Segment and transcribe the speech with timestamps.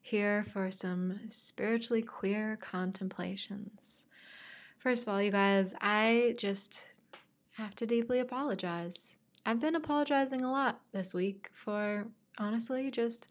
[0.00, 4.04] here for some spiritually queer contemplations.
[4.78, 6.80] First of all, you guys, I just
[7.52, 9.16] have to deeply apologize.
[9.44, 12.06] I've been apologizing a lot this week for
[12.38, 13.26] honestly just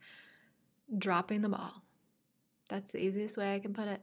[0.98, 1.84] dropping the ball.
[2.70, 4.02] That's the easiest way I can put it.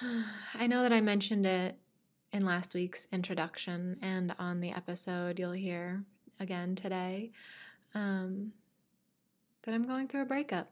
[0.54, 1.76] I know that I mentioned it
[2.32, 6.04] in last week's introduction and on the episode you'll hear
[6.38, 7.32] again today
[7.94, 8.52] um,
[9.62, 10.70] that I'm going through a breakup.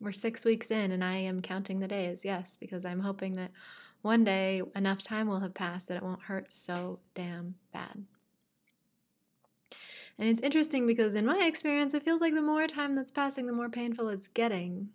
[0.00, 3.50] We're six weeks in and I am counting the days, yes, because I'm hoping that
[4.02, 8.04] one day enough time will have passed that it won't hurt so damn bad.
[10.18, 13.46] And it's interesting because in my experience, it feels like the more time that's passing,
[13.46, 14.90] the more painful it's getting,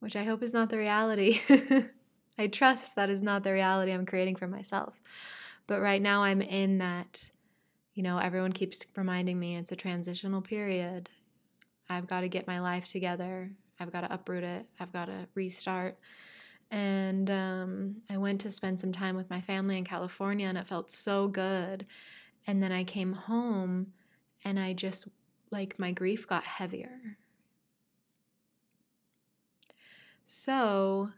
[0.00, 1.40] which I hope is not the reality.
[2.38, 5.00] I trust that is not the reality I'm creating for myself.
[5.68, 7.30] But right now, I'm in that,
[7.94, 11.08] you know, everyone keeps reminding me it's a transitional period.
[11.92, 13.50] I've got to get my life together.
[13.78, 14.66] I've got to uproot it.
[14.80, 15.98] I've got to restart.
[16.70, 20.66] And um, I went to spend some time with my family in California, and it
[20.66, 21.86] felt so good.
[22.46, 23.92] And then I came home,
[24.44, 25.06] and I just,
[25.50, 27.18] like, my grief got heavier.
[30.24, 31.10] So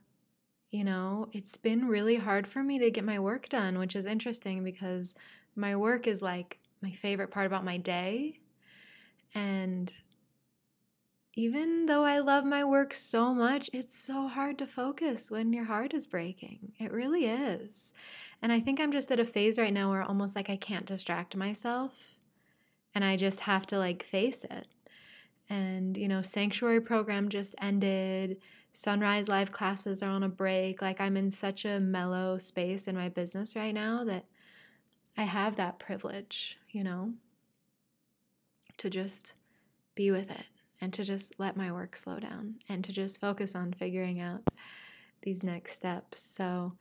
[0.75, 4.07] you know, it's been really hard for me to get my work done, which is
[4.07, 5.15] interesting because
[5.55, 8.41] my work is like my favorite part about my day.
[9.37, 9.93] And
[11.37, 15.65] even though I love my work so much, it's so hard to focus when your
[15.65, 16.73] heart is breaking.
[16.79, 17.93] It really is.
[18.41, 20.87] And I think I'm just at a phase right now where almost like I can't
[20.87, 22.19] distract myself
[22.95, 24.69] and I just have to like face it.
[25.51, 28.39] And, you know, Sanctuary program just ended
[28.73, 30.81] sunrise live classes are on a break.
[30.81, 34.27] Like I'm in such a mellow space in my business right now that
[35.17, 37.15] I have that privilege, you know,
[38.77, 39.35] to just
[39.97, 40.47] be with it
[40.85, 44.43] and to just let my work slow down and to just focus on figuring out
[45.23, 46.23] these next steps.
[46.23, 46.75] So,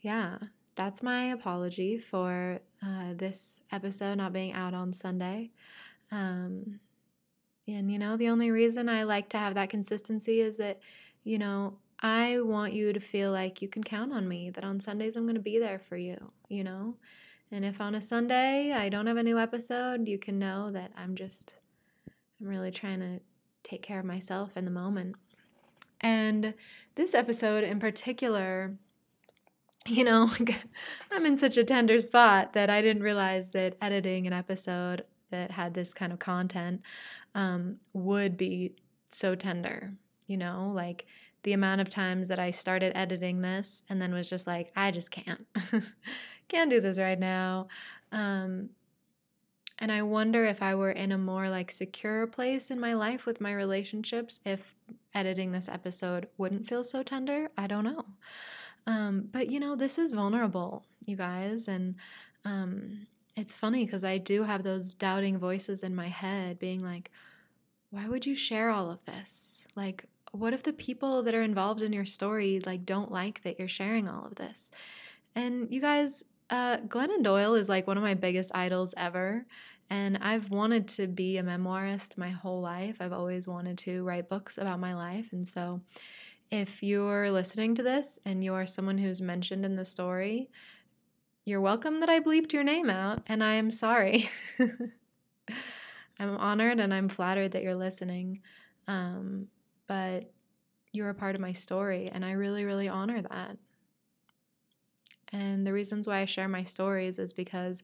[0.00, 0.38] yeah,
[0.74, 5.50] that's my apology for uh, this episode not being out on Sunday.
[6.10, 6.80] Um,
[7.68, 10.78] and, you know, the only reason I like to have that consistency is that
[11.24, 14.80] you know, I want you to feel like you can count on me, that on
[14.80, 16.16] Sundays I'm going to be there for you,
[16.48, 16.96] you know?
[17.52, 20.92] And if on a Sunday I don't have a new episode, you can know that
[20.96, 21.56] I'm just,
[22.40, 23.20] I'm really trying to
[23.62, 25.16] take care of myself in the moment.
[26.00, 26.54] And
[26.94, 28.76] this episode in particular,
[29.86, 30.30] you know,
[31.10, 35.52] I'm in such a tender spot that I didn't realize that editing an episode that
[35.52, 36.82] had this kind of content
[37.34, 38.74] um, would be
[39.12, 39.92] so tender
[40.30, 41.06] you know, like
[41.42, 44.92] the amount of times that I started editing this and then was just like, I
[44.92, 45.44] just can't,
[46.48, 47.66] can't do this right now.
[48.12, 48.70] Um,
[49.80, 53.24] and I wonder if I were in a more like secure place in my life
[53.24, 54.74] with my relationships, if
[55.14, 57.50] editing this episode wouldn't feel so tender.
[57.56, 58.04] I don't know.
[58.86, 61.66] Um, but you know, this is vulnerable, you guys.
[61.66, 61.94] And
[62.44, 67.10] um, it's funny because I do have those doubting voices in my head being like,
[67.90, 69.64] why would you share all of this?
[69.74, 73.58] Like, what if the people that are involved in your story like don't like that
[73.58, 74.70] you're sharing all of this?
[75.34, 79.46] And you guys, uh, Glennon Doyle is like one of my biggest idols ever.
[79.88, 82.96] And I've wanted to be a memoirist my whole life.
[83.00, 85.32] I've always wanted to write books about my life.
[85.32, 85.80] And so,
[86.50, 90.50] if you're listening to this and you're someone who's mentioned in the story,
[91.44, 94.28] you're welcome that I bleeped your name out, and I am sorry.
[94.58, 98.42] I'm honored and I'm flattered that you're listening.
[98.86, 99.48] Um,
[99.86, 100.32] but
[100.92, 103.56] you're a part of my story, and I really, really honor that.
[105.32, 107.82] And the reasons why I share my stories is because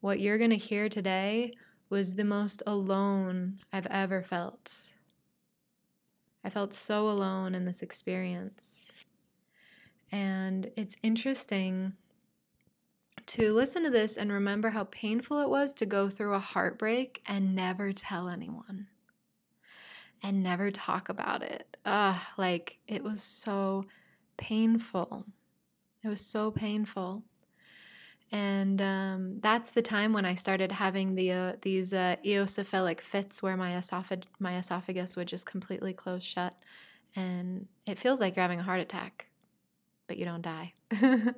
[0.00, 1.52] what you're going to hear today
[1.90, 4.92] was the most alone I've ever felt.
[6.44, 8.92] I felt so alone in this experience.
[10.12, 11.94] And it's interesting
[13.26, 17.22] to listen to this and remember how painful it was to go through a heartbreak
[17.26, 18.88] and never tell anyone
[20.22, 21.76] and never talk about it.
[21.84, 23.84] Ugh, like it was so
[24.36, 25.26] painful.
[26.04, 27.24] It was so painful.
[28.30, 33.42] And um, that's the time when I started having the uh, these uh, eosinophilic fits
[33.42, 36.54] where my esophag- my esophagus would just completely close shut,
[37.14, 39.26] and it feels like you're having a heart attack,
[40.08, 40.72] but you don't die.
[41.00, 41.34] and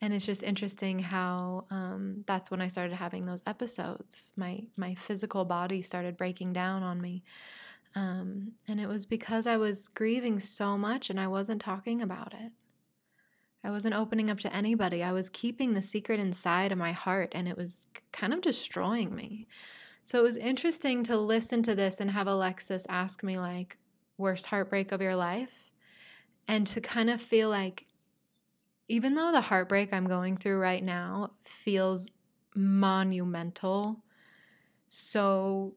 [0.00, 4.32] it's just interesting how um, that's when I started having those episodes.
[4.36, 7.22] My my physical body started breaking down on me,
[7.94, 12.34] um, and it was because I was grieving so much and I wasn't talking about
[12.34, 12.52] it.
[13.64, 15.02] I wasn't opening up to anybody.
[15.02, 19.14] I was keeping the secret inside of my heart and it was kind of destroying
[19.14, 19.46] me.
[20.04, 23.78] So it was interesting to listen to this and have Alexis ask me, like,
[24.18, 25.70] worst heartbreak of your life,
[26.48, 27.86] and to kind of feel like,
[28.88, 32.10] even though the heartbreak I'm going through right now feels
[32.56, 34.02] monumental,
[34.88, 35.74] so,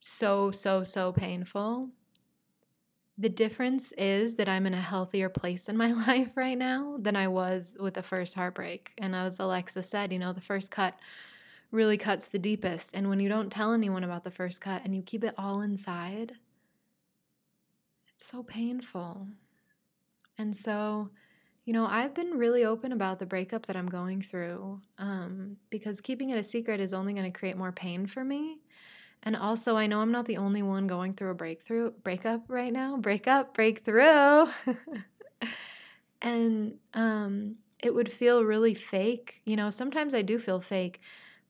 [0.00, 1.88] so, so, so painful.
[3.16, 7.16] The difference is that I'm in a healthier place in my life right now than
[7.16, 8.92] I was with the first heartbreak.
[8.98, 10.98] And as Alexa said, you know, the first cut
[11.70, 12.90] really cuts the deepest.
[12.94, 15.60] And when you don't tell anyone about the first cut and you keep it all
[15.60, 16.32] inside,
[18.14, 19.28] it's so painful.
[20.38, 21.10] And so,
[21.64, 26.00] you know, I've been really open about the breakup that I'm going through um, because
[26.00, 28.58] keeping it a secret is only going to create more pain for me.
[29.24, 32.72] And also, I know I'm not the only one going through a breakthrough breakup right
[32.72, 32.98] now.
[32.98, 34.46] Breakup, breakthrough.
[36.22, 39.40] and um, it would feel really fake.
[39.46, 41.00] You know, sometimes I do feel fake,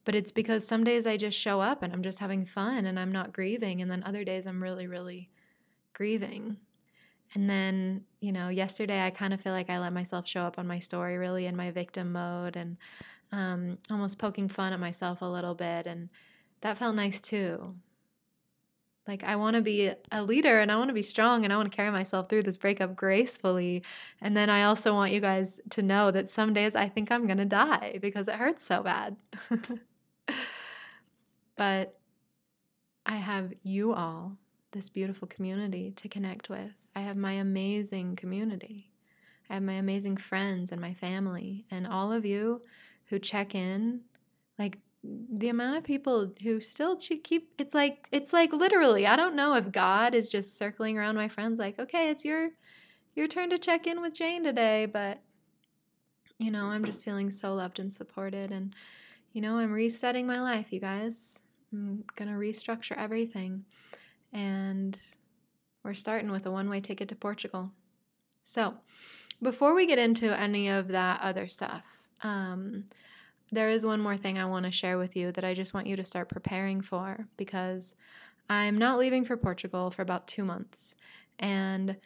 [0.05, 2.99] but it's because some days I just show up and I'm just having fun and
[2.99, 3.83] I'm not grieving.
[3.83, 5.29] And then other days I'm really, really
[5.95, 6.59] grieving.
[7.35, 10.61] And then, you know, yesterday I kind of feel like I let myself show up
[10.61, 12.77] on my story really in my victim mode and
[13.33, 15.89] um, almost poking fun at myself a little bit.
[15.89, 16.09] And
[16.65, 17.75] that felt nice too.
[19.07, 21.57] Like, I want to be a leader and I want to be strong and I
[21.59, 23.83] want to carry myself through this breakup gracefully.
[24.23, 27.27] And then I also want you guys to know that some days I think I'm
[27.27, 29.17] going to die because it hurts so bad.
[31.57, 31.99] but
[33.05, 34.39] I have you all
[34.73, 36.73] this beautiful community to connect with.
[36.97, 38.91] I have my amazing community.
[39.51, 42.63] I have my amazing friends and my family, and all of you
[43.11, 44.01] who check in.
[44.59, 49.07] Like the amount of people who still keep it's like it's like literally.
[49.07, 52.51] I don't know if God is just circling around my friends, like, okay, it's your
[53.15, 55.21] your turn to check in with Jane today, but
[56.39, 58.75] you know, I'm just feeling so loved and supported, and
[59.33, 61.39] you know, I'm resetting my life, you guys.
[61.73, 63.65] I'm gonna restructure everything
[64.35, 64.99] and
[65.85, 67.71] we're starting with a one way ticket to Portugal.
[68.43, 68.75] So,
[69.41, 71.85] before we get into any of that other stuff,
[72.23, 72.85] um,
[73.53, 75.87] there is one more thing I want to share with you that I just want
[75.87, 77.95] you to start preparing for because
[78.49, 80.95] I'm not leaving for Portugal for about two months.
[81.39, 81.97] And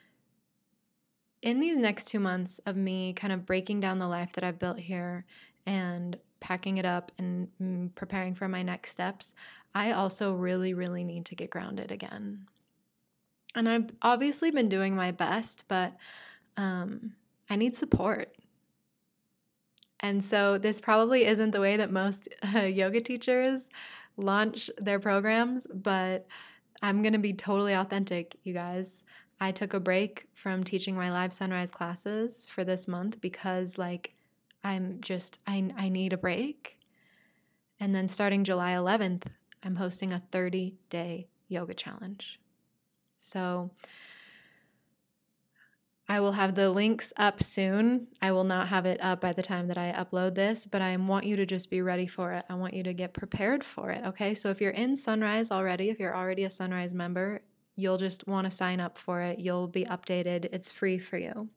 [1.43, 4.59] in these next two months of me kind of breaking down the life that I've
[4.59, 5.25] built here
[5.67, 9.35] and packing it up and mm, preparing for my next steps,
[9.75, 12.47] I also really, really need to get grounded again.
[13.55, 15.97] And I've obviously been doing my best, but
[16.57, 17.15] um,
[17.49, 18.35] I need support.
[20.01, 23.69] And so, this probably isn't the way that most uh, yoga teachers
[24.17, 26.27] launch their programs, but
[26.83, 29.03] I'm going to be totally authentic, you guys.
[29.41, 34.15] I took a break from teaching my live sunrise classes for this month because, like,
[34.65, 36.79] I'm just, I, I need a break.
[37.81, 39.25] And then starting July 11th,
[39.63, 42.41] I'm hosting a 30 day yoga challenge.
[43.17, 43.71] So
[46.11, 48.07] I will have the links up soon.
[48.23, 50.97] I will not have it up by the time that I upload this, but I
[50.97, 52.47] want you to just be ready for it.
[52.49, 54.03] I want you to get prepared for it.
[54.07, 54.35] Okay.
[54.35, 57.43] So if you're in Sunrise already, if you're already a Sunrise member,
[57.77, 59.39] you'll just want to sign up for it.
[59.39, 60.47] You'll be updated.
[60.47, 61.51] It's free for you.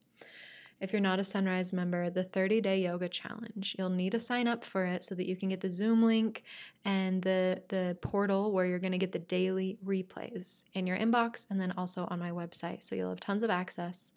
[0.82, 3.76] If you're not a Sunrise member, the 30 day yoga challenge.
[3.78, 6.44] You'll need to sign up for it so that you can get the Zoom link
[6.84, 11.46] and the, the portal where you're going to get the daily replays in your inbox
[11.52, 12.84] and then also on my website.
[12.84, 14.12] So you'll have tons of access.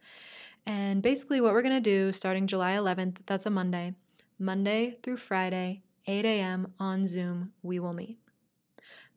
[0.64, 3.94] And basically, what we're going to do starting July 11th, that's a Monday,
[4.38, 6.72] Monday through Friday, 8 a.m.
[6.80, 8.18] on Zoom, we will meet.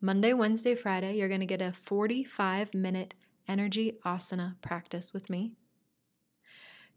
[0.02, 3.14] Monday, Wednesday, Friday, you're going to get a 45 minute
[3.48, 5.54] energy asana practice with me.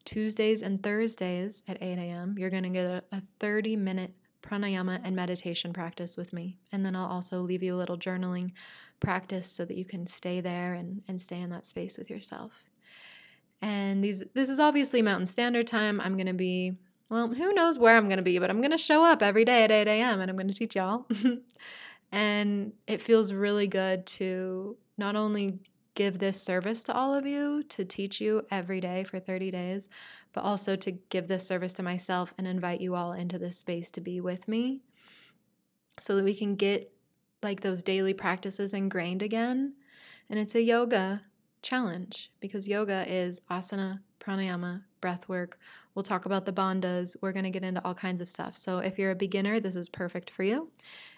[0.04, 5.14] Tuesdays and Thursdays at 8 a.m., you're going to get a 30 minute pranayama and
[5.14, 6.58] meditation practice with me.
[6.72, 8.52] And then I'll also leave you a little journaling
[8.98, 12.64] practice so that you can stay there and, and stay in that space with yourself.
[13.62, 16.00] And these this is obviously Mountain Standard Time.
[16.00, 16.72] I'm gonna be,
[17.10, 19.70] well, who knows where I'm gonna be, but I'm gonna show up every day at
[19.70, 20.20] 8 a.m.
[20.20, 21.06] and I'm gonna teach y'all.
[22.12, 25.58] and it feels really good to not only
[25.94, 29.88] give this service to all of you to teach you every day for 30 days,
[30.32, 33.90] but also to give this service to myself and invite you all into this space
[33.90, 34.82] to be with me
[36.00, 36.92] so that we can get
[37.42, 39.74] like those daily practices ingrained again.
[40.28, 41.22] And it's a yoga
[41.62, 45.58] challenge because yoga is asana, pranayama, breath work.
[45.94, 47.16] We'll talk about the bandhas.
[47.20, 48.56] We're going to get into all kinds of stuff.
[48.56, 50.68] So if you're a beginner, this is perfect for you.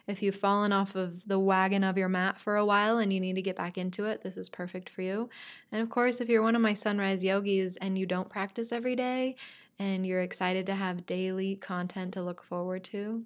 [0.07, 3.21] If you've fallen off of the wagon of your mat for a while and you
[3.21, 5.29] need to get back into it, this is perfect for you.
[5.71, 8.97] And of course, if you're one of my sunrise yogis and you don't practice every
[8.97, 9.37] day
[9.79, 13.25] and you're excited to have daily content to look forward to,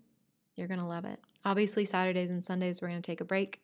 [0.54, 1.20] you're going to love it.
[1.46, 3.62] Obviously, Saturdays and Sundays, we're going to take a break.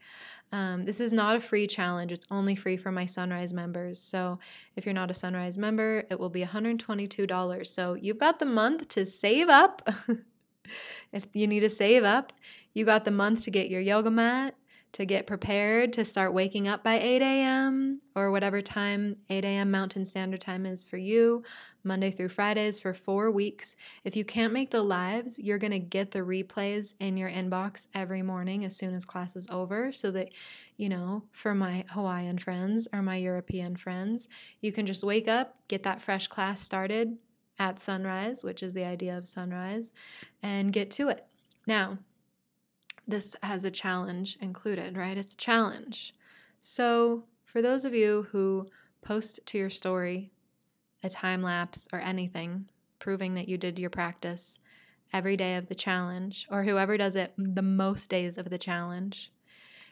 [0.53, 4.01] Um, this is not a free challenge, it's only free for my Sunrise members.
[4.01, 4.39] So,
[4.77, 7.67] if you're not a Sunrise member, it will be $122.
[7.67, 9.89] So, you've got the month to save up.
[11.13, 12.33] if you need to save up,
[12.73, 14.55] you got the month to get your yoga mat,
[14.93, 18.01] to get prepared to start waking up by 8 a.m.
[18.15, 19.71] or whatever time 8 a.m.
[19.71, 21.43] Mountain Standard Time is for you,
[21.83, 23.75] Monday through Fridays for four weeks.
[24.05, 27.89] If you can't make the lives, you're going to get the replays in your inbox
[27.95, 30.29] every morning as soon as class is over so that,
[30.77, 34.29] you know, for my Hawaiian friends or my European friends,
[34.61, 37.17] you can just wake up, get that fresh class started
[37.59, 39.93] at sunrise, which is the idea of sunrise,
[40.43, 41.27] and get to it.
[41.67, 41.99] Now,
[43.07, 45.17] this has a challenge included, right?
[45.17, 46.15] It's a challenge.
[46.61, 48.69] So, for those of you who
[49.03, 50.31] post to your story
[51.03, 52.69] a time lapse or anything
[52.99, 54.59] proving that you did your practice
[55.13, 59.31] every day of the challenge, or whoever does it the most days of the challenge,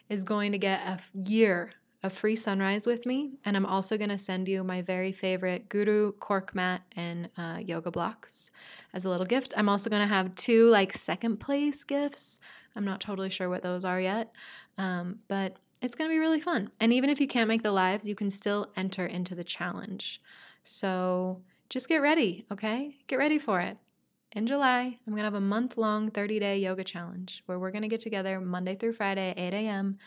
[0.09, 3.33] is going to get a year of free sunrise with me.
[3.45, 7.61] And I'm also going to send you my very favorite Guru cork mat and uh,
[7.65, 8.51] yoga blocks
[8.95, 9.53] as a little gift.
[9.57, 12.41] I'm also going to have two like second place gifts
[12.77, 14.33] I'm not totally sure what those are yet,
[14.79, 16.71] um, but it's going to be really fun.
[16.79, 20.21] And even if you can't make the lives, you can still enter into the challenge.
[20.63, 22.97] So just get ready, okay?
[23.07, 23.79] Get ready for it.
[24.33, 27.73] In July, I'm going to have a month long 30 day yoga challenge where we're
[27.73, 29.99] going to get together Monday through Friday, 8 a.m.,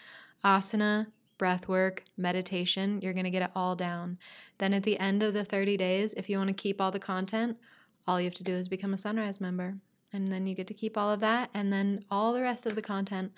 [0.46, 3.00] asana, breath work, meditation.
[3.02, 4.18] You're going to get it all down.
[4.58, 7.00] Then at the end of the 30 days, if you want to keep all the
[7.00, 7.58] content,
[8.08, 9.76] all you have to do is become a Sunrise member
[10.12, 12.76] and then you get to keep all of that and then all the rest of
[12.76, 13.32] the content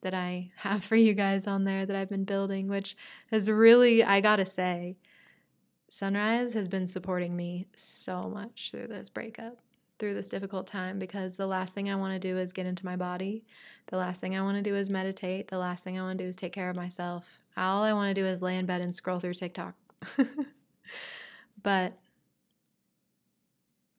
[0.00, 2.96] that I have for you guys on there that I've been building, which
[3.30, 4.96] has really, I gotta say,
[5.90, 9.58] Sunrise has been supporting me so much through this breakup,
[9.98, 12.96] through this difficult time, because the last thing I wanna do is get into my
[12.96, 13.44] body.
[13.88, 15.48] The last thing I wanna do is meditate.
[15.48, 17.40] The last thing I wanna do is take care of myself.
[17.56, 19.74] All I wanna do is lay in bed and scroll through TikTok.
[21.62, 21.94] but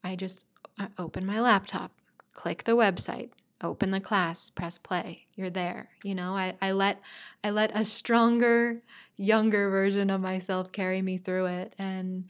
[0.04, 0.46] I just
[0.78, 1.92] I open my laptop
[2.36, 3.30] click the website
[3.64, 7.02] open the class press play you're there you know I, I let
[7.44, 8.84] i let a stronger
[9.16, 12.26] younger version of myself carry me through it and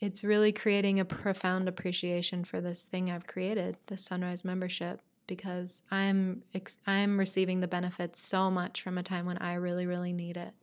[0.00, 5.82] it's really creating a profound appreciation for this thing i've created the sunrise membership because
[5.90, 6.42] i'm
[6.86, 10.54] i'm receiving the benefits so much from a time when i really really need it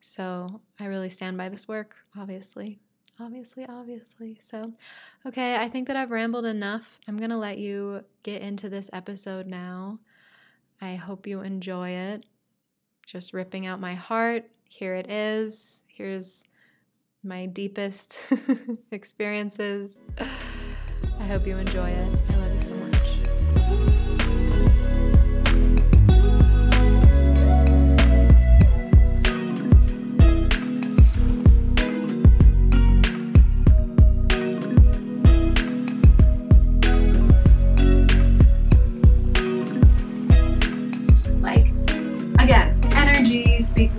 [0.00, 2.80] so i really stand by this work obviously
[3.20, 4.38] obviously, obviously.
[4.40, 4.72] So,
[5.26, 6.98] okay, I think that I've rambled enough.
[7.06, 9.98] I'm going to let you get into this episode now.
[10.80, 12.24] I hope you enjoy it.
[13.06, 14.44] Just ripping out my heart.
[14.68, 15.82] Here it is.
[15.86, 16.42] Here's
[17.22, 18.18] my deepest
[18.92, 19.98] experiences.
[21.18, 22.18] I hope you enjoy it.
[22.30, 23.09] I love you so much.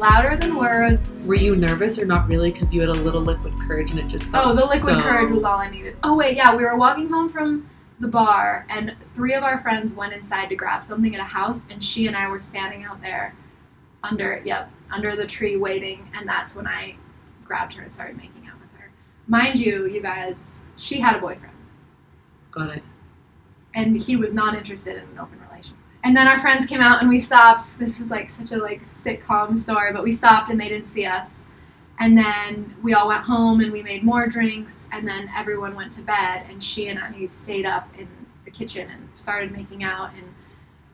[0.01, 1.25] Louder than words.
[1.27, 2.51] Were you nervous or not really?
[2.51, 5.01] Because you had a little liquid courage and it just felt Oh, the liquid so...
[5.01, 5.95] courage was all I needed.
[6.03, 9.93] Oh, wait, yeah, we were walking home from the bar and three of our friends
[9.93, 12.99] went inside to grab something at a house and she and I were standing out
[13.01, 13.35] there
[14.03, 16.95] under, yep, under the tree waiting and that's when I
[17.45, 18.89] grabbed her and started making out with her.
[19.27, 21.53] Mind you, you guys, she had a boyfriend.
[22.49, 22.83] Got it.
[23.75, 25.40] And he was not interested in an open
[26.03, 27.77] and then our friends came out and we stopped.
[27.77, 31.05] This is like such a like sitcom story, but we stopped and they didn't see
[31.05, 31.45] us.
[31.99, 35.91] And then we all went home and we made more drinks and then everyone went
[35.93, 38.07] to bed and she and I stayed up in
[38.45, 40.25] the kitchen and started making out and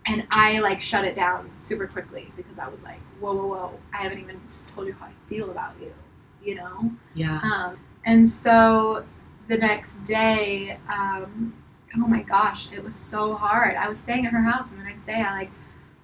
[0.08, 3.80] and I like shut it down super quickly because I was like, whoa, whoa, whoa,
[3.94, 4.40] I haven't even
[4.74, 5.94] told you how I feel about you,
[6.42, 6.92] you know?
[7.14, 7.42] Yeah.
[7.44, 9.06] Um, and so
[9.50, 11.54] the next day, um,
[12.00, 13.76] oh my gosh, it was so hard.
[13.76, 15.52] I was staying at her house, and the next day I like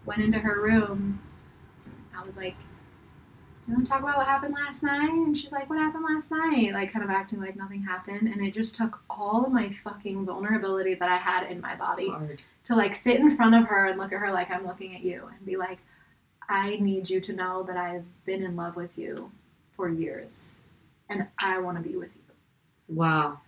[0.05, 1.21] went into her room.
[2.15, 2.55] I was like,
[3.67, 6.31] "You want to talk about what happened last night?" And she's like, "What happened last
[6.31, 9.73] night?" Like kind of acting like nothing happened, and it just took all of my
[9.83, 12.11] fucking vulnerability that I had in my body
[12.65, 15.03] to like sit in front of her and look at her like I'm looking at
[15.03, 15.79] you and be like,
[16.49, 19.31] "I need you to know that I've been in love with you
[19.75, 20.59] for years,
[21.09, 23.39] and I want to be with you." Wow.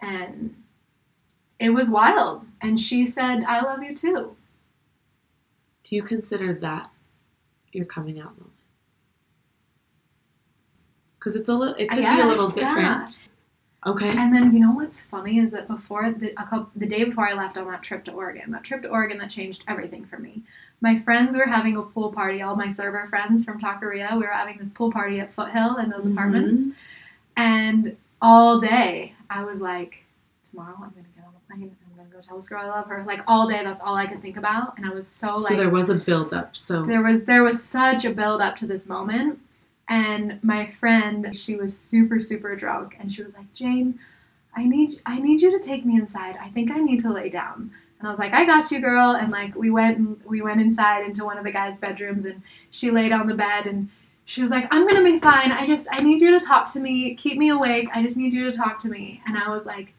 [0.00, 0.54] And
[1.64, 2.44] it was wild.
[2.60, 4.36] And she said, I love you too.
[5.84, 6.90] Do you consider that
[7.72, 8.50] your coming out moment?
[11.18, 13.28] Because it's a little, it could be a little different.
[13.86, 14.08] Okay.
[14.16, 17.28] And then you know what's funny is that before the a couple, the day before
[17.28, 20.18] I left on that trip to Oregon, that trip to Oregon that changed everything for
[20.18, 20.42] me.
[20.80, 22.40] My friends were having a pool party.
[22.40, 25.90] All my server friends from Taqueria, we were having this pool party at Foothill in
[25.90, 26.12] those Mhm.
[26.12, 26.62] apartments,
[27.36, 30.02] and all day I was like,
[30.44, 31.13] tomorrow I'm gonna
[31.56, 31.90] get on a plane.
[31.90, 33.04] I'm gonna go tell this girl I love her.
[33.06, 35.48] Like all day, that's all I could think about, and I was so So like
[35.48, 36.56] So there was a build-up.
[36.56, 39.38] So there was there was such a build up to this moment.
[39.88, 42.96] And my friend she was super super drunk.
[42.98, 43.98] And she was like jane
[44.56, 46.36] i need i need you to take me inside.
[46.40, 47.70] I think i need to lay down.
[47.98, 49.10] And i was like i got you girl.
[49.12, 52.40] And like we went and we went inside into one of the guys bedrooms and
[52.70, 53.90] she laid on the bed and
[54.24, 55.52] she was like i'm gonna be fine.
[55.52, 57.14] I just i need you to talk to me.
[57.16, 57.88] Keep me awake.
[57.94, 59.20] I just need you to talk to me.
[59.26, 59.92] And i was like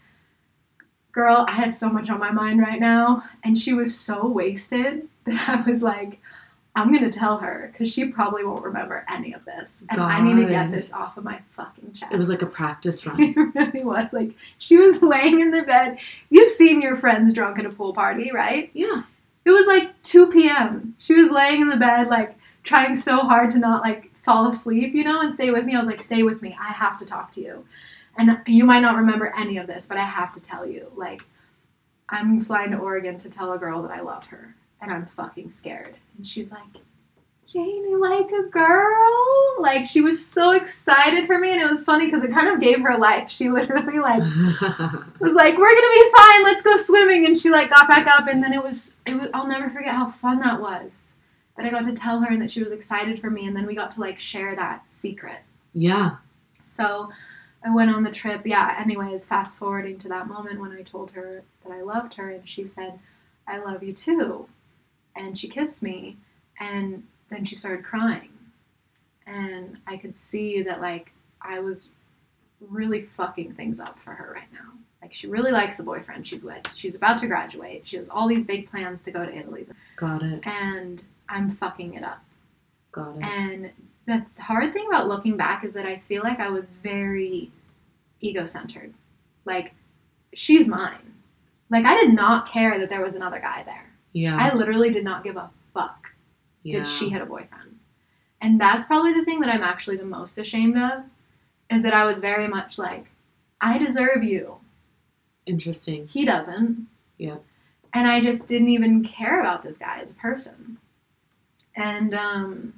[1.16, 5.08] girl i have so much on my mind right now and she was so wasted
[5.26, 6.20] that i was like
[6.78, 10.42] I'm gonna tell her because she probably won't remember any of this, and I need
[10.44, 12.12] to get this off of my fucking chest.
[12.12, 13.22] it was like a practice run.
[13.22, 14.12] it really was.
[14.12, 16.00] Like she was laying in the bed.
[16.30, 18.70] You've seen your friends drunk at a pool party, right?
[18.74, 19.04] yeah.
[19.46, 20.96] It was like 2 p.m.
[20.98, 24.96] She was laying in the bed, like trying so hard to not like fall asleep,
[24.96, 25.76] you know, and stay with me.
[25.76, 26.58] I was like, stay with me.
[26.60, 27.64] I have to talk to you.
[28.18, 30.92] And you might not remember any of this, but I have to tell you.
[30.96, 31.22] Like,
[32.10, 35.52] I'm flying to Oregon to tell a girl that I love her, and I'm fucking
[35.52, 35.96] scared.
[36.18, 36.64] And she's like,
[37.46, 39.56] Jane, you like a girl?
[39.60, 42.60] Like, she was so excited for me, and it was funny because it kind of
[42.60, 43.30] gave her life.
[43.30, 44.20] She literally, like,
[45.20, 46.44] was like, "We're gonna be fine.
[46.44, 49.30] Let's go swimming." And she like got back up, and then it was it was.
[49.34, 51.14] I'll never forget how fun that was.
[51.58, 53.66] That I got to tell her and that she was excited for me, and then
[53.66, 55.40] we got to like share that secret.
[55.74, 56.18] yeah.
[56.64, 57.10] So
[57.66, 58.42] I went on the trip.
[58.46, 58.76] Yeah.
[58.80, 62.48] Anyways, fast forwarding to that moment when I told her that I loved her, and
[62.48, 63.00] she said,
[63.48, 64.48] "I love you too,"
[65.16, 66.18] and she kissed me,
[66.60, 68.30] and then she started crying,
[69.26, 71.90] and I could see that like I was
[72.62, 74.72] really fucking things up for her right now.
[75.02, 76.62] Like she really likes the boyfriend she's with.
[76.76, 77.88] She's about to graduate.
[77.88, 80.46] She has all these big plans to go to Italy, Got it.
[80.46, 82.24] and I'm fucking it up.
[82.92, 83.24] Got it.
[83.24, 83.72] And
[84.06, 87.52] the hard thing about looking back is that I feel like I was very
[88.20, 88.94] ego centered.
[89.46, 89.74] Like,
[90.34, 91.14] she's mine.
[91.70, 93.92] Like, I did not care that there was another guy there.
[94.14, 94.38] yeah.
[94.38, 96.12] I literally did not give a fuck
[96.64, 96.80] yeah.
[96.80, 97.80] that she had a boyfriend.
[98.42, 101.04] And that's probably the thing that I'm actually the most ashamed of
[101.72, 103.06] is that I was very much like,
[103.62, 104.58] I deserve you.
[105.46, 106.08] Interesting.
[106.08, 106.88] He doesn't.
[107.18, 107.38] Yeah.
[107.94, 110.78] And I just didn't even care about this guy as a person.
[111.76, 112.74] And um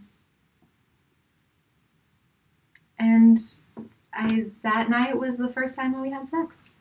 [3.00, 3.40] and
[4.18, 6.72] I that night was the first time that we had sex.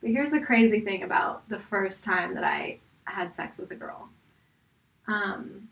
[0.00, 3.74] But here's the crazy thing about the first time that I had sex with a
[3.76, 4.08] girl.
[5.08, 5.68] Um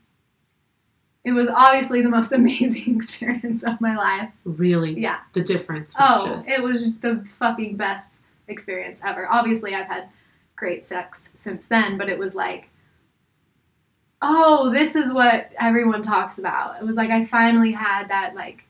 [1.23, 4.31] it was obviously the most amazing experience of my life.
[4.43, 4.99] Really.
[4.99, 5.19] Yeah.
[5.33, 6.49] The difference was Oh, just.
[6.49, 8.15] it was the fucking best
[8.47, 9.27] experience ever.
[9.31, 10.09] Obviously, I've had
[10.55, 12.69] great sex since then, but it was like,
[14.21, 16.81] oh, this is what everyone talks about.
[16.81, 18.63] It was like I finally had that like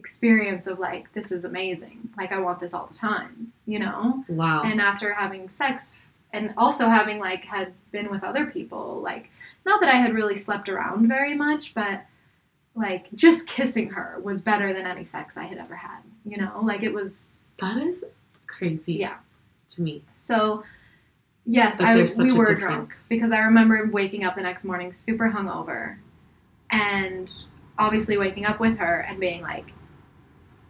[0.00, 2.08] experience of like this is amazing.
[2.16, 4.24] Like I want this all the time, you know?
[4.28, 4.62] Wow.
[4.64, 5.98] And after having sex
[6.32, 9.30] and also having like had been with other people, like
[9.66, 12.02] not that I had really slept around very much, but
[12.74, 16.00] like just kissing her was better than any sex I had ever had.
[16.24, 18.02] You know, like it was that is
[18.46, 18.94] crazy.
[18.94, 19.18] Yeah.
[19.70, 20.02] To me.
[20.12, 20.64] so.
[21.46, 25.96] Yes, I, we were drunk because I remember waking up the next morning super hungover,
[26.70, 27.30] and
[27.80, 29.72] obviously waking up with her and being like,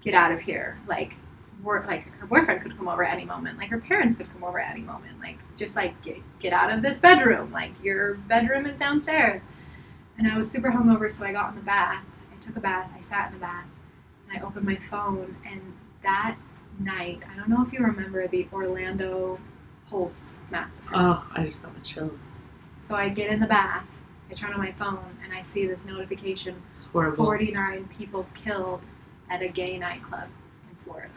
[0.00, 1.16] "Get out of here!" Like,
[1.62, 4.44] work like her boyfriend could come over at any moment, like her parents could come
[4.44, 8.14] over at any moment, like just like get, get out of this bedroom, like your
[8.14, 9.48] bedroom is downstairs.
[10.18, 12.04] And I was super hungover, so I got in the bath.
[12.30, 12.90] I took a bath.
[12.94, 13.64] I sat in the bath,
[14.28, 15.34] and I opened my phone.
[15.50, 15.60] And
[16.02, 16.36] that
[16.78, 19.38] night, I don't know if you remember the Orlando
[19.88, 20.90] Pulse massacre.
[20.92, 22.38] Oh, I just got the chills.
[22.76, 23.86] So I get in the bath,
[24.30, 27.24] I turn on my phone, and I see this notification It's horrible.
[27.24, 28.82] 49 people killed
[29.30, 30.24] at a gay nightclub
[30.70, 31.10] in Florida.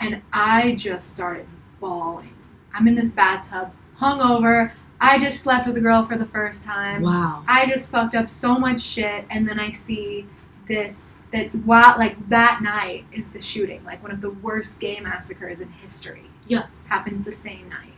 [0.00, 1.46] And I just started
[1.80, 2.34] bawling.
[2.74, 4.72] I'm in this bathtub, hungover.
[5.00, 7.02] I just slept with a girl for the first time.
[7.02, 7.44] Wow.
[7.48, 10.26] I just fucked up so much shit, and then I see
[10.66, 14.98] this that wow, like that night is the shooting, like one of the worst gay
[15.00, 16.86] massacres in history Yes.
[16.88, 17.92] happens the same night.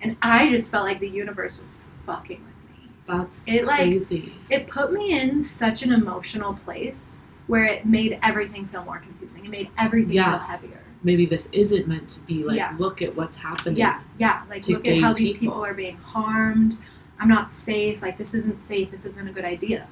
[0.00, 2.88] And I just felt like the universe was fucking with me.
[3.06, 4.34] That's It, like- crazy.
[4.50, 9.44] It put me in such an emotional place where it made everything feel more confusing.
[9.44, 10.30] It made everything Yeah.
[10.30, 10.80] feel heavier.
[11.02, 12.74] Maybe this isn't meant to be like, Yeah.
[12.78, 13.76] look at what's happening.
[13.76, 14.42] Yeah, yeah.
[14.50, 15.48] Like, look at how these people.
[15.54, 16.78] people are being harmed.
[17.20, 18.02] I'm not safe.
[18.02, 18.90] Like, this isn't safe.
[18.90, 19.86] This isn't a good idea.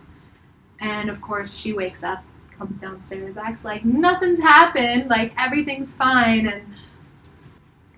[0.80, 2.24] And of course, she wakes up
[2.56, 6.46] comes downstairs, acts like nothing's happened, like everything's fine.
[6.46, 6.62] And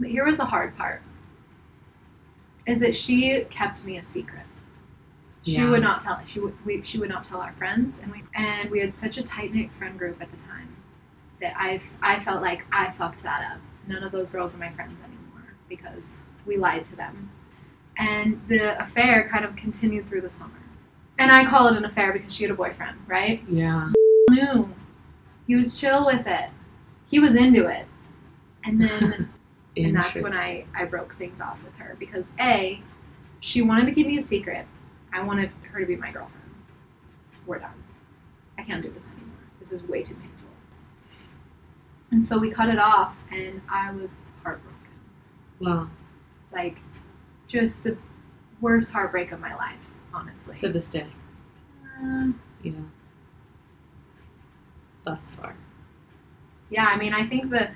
[0.00, 1.02] but here was the hard part:
[2.66, 4.45] is that she kept me a secret.
[5.46, 5.70] She Yeah.
[5.70, 6.18] would not tell.
[6.24, 6.54] She would.
[6.66, 9.54] We, she would not tell our friends, and we and we had such a tight
[9.54, 10.74] knit friend group at the time
[11.40, 13.60] that I I felt like I fucked that up.
[13.86, 16.14] None of those girls are my friends anymore because
[16.46, 17.30] we lied to them,
[17.96, 20.52] and the affair kind of continued through the summer.
[21.20, 23.40] And I call it an affair because she had a boyfriend, right?
[23.48, 23.92] Yeah.
[24.30, 24.68] Knew
[25.46, 26.50] he was chill with it.
[27.08, 27.86] He was into it,
[28.64, 29.30] and then
[29.76, 32.82] and that's when I, I broke things off with her because A,
[33.38, 34.66] she wanted to keep me a secret.
[35.16, 36.42] I wanted her to be my girlfriend.
[37.46, 37.82] We're done.
[38.58, 39.38] I can't do this anymore.
[39.60, 40.30] This is way too painful.
[42.10, 44.76] And so we cut it off, and I was heartbroken.
[45.58, 45.88] Wow.
[46.52, 46.76] Like,
[47.48, 47.96] just the
[48.60, 50.54] worst heartbreak of my life, honestly.
[50.56, 51.06] To this day.
[52.02, 52.28] Uh,
[52.62, 52.72] Yeah.
[55.04, 55.54] Thus far.
[56.68, 57.70] yeah, I mean, I think the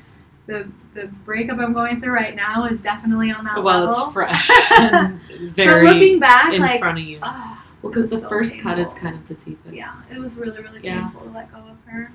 [0.50, 3.90] the the breakup I'm going through right now is definitely on that well, level.
[3.90, 5.20] Well, it's fresh and
[5.54, 7.20] very but looking back, in like, front of you.
[7.22, 9.74] oh, well, because the so first cut is kind of the deepest.
[9.74, 11.02] Yeah, it was really, really Yeah.
[11.02, 12.10] painful to let go of her.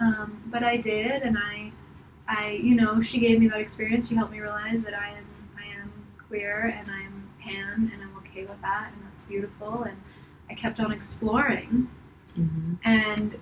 [0.00, 1.72] Um, but I did, and I,
[2.28, 4.08] I, you know, she gave me that experience.
[4.08, 5.24] She helped me realize that I am,
[5.58, 5.90] I am
[6.28, 9.84] queer, and I am pan, and I'm okay with that, and that's beautiful.
[9.84, 9.96] And
[10.50, 11.88] I kept on exploring,
[12.34, 13.36] hmm and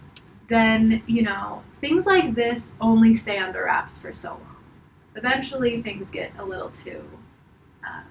[0.50, 4.56] then, you know, things like this only stay under wraps for so long.
[5.16, 7.02] Eventually, things get a little too
[7.88, 8.02] uh,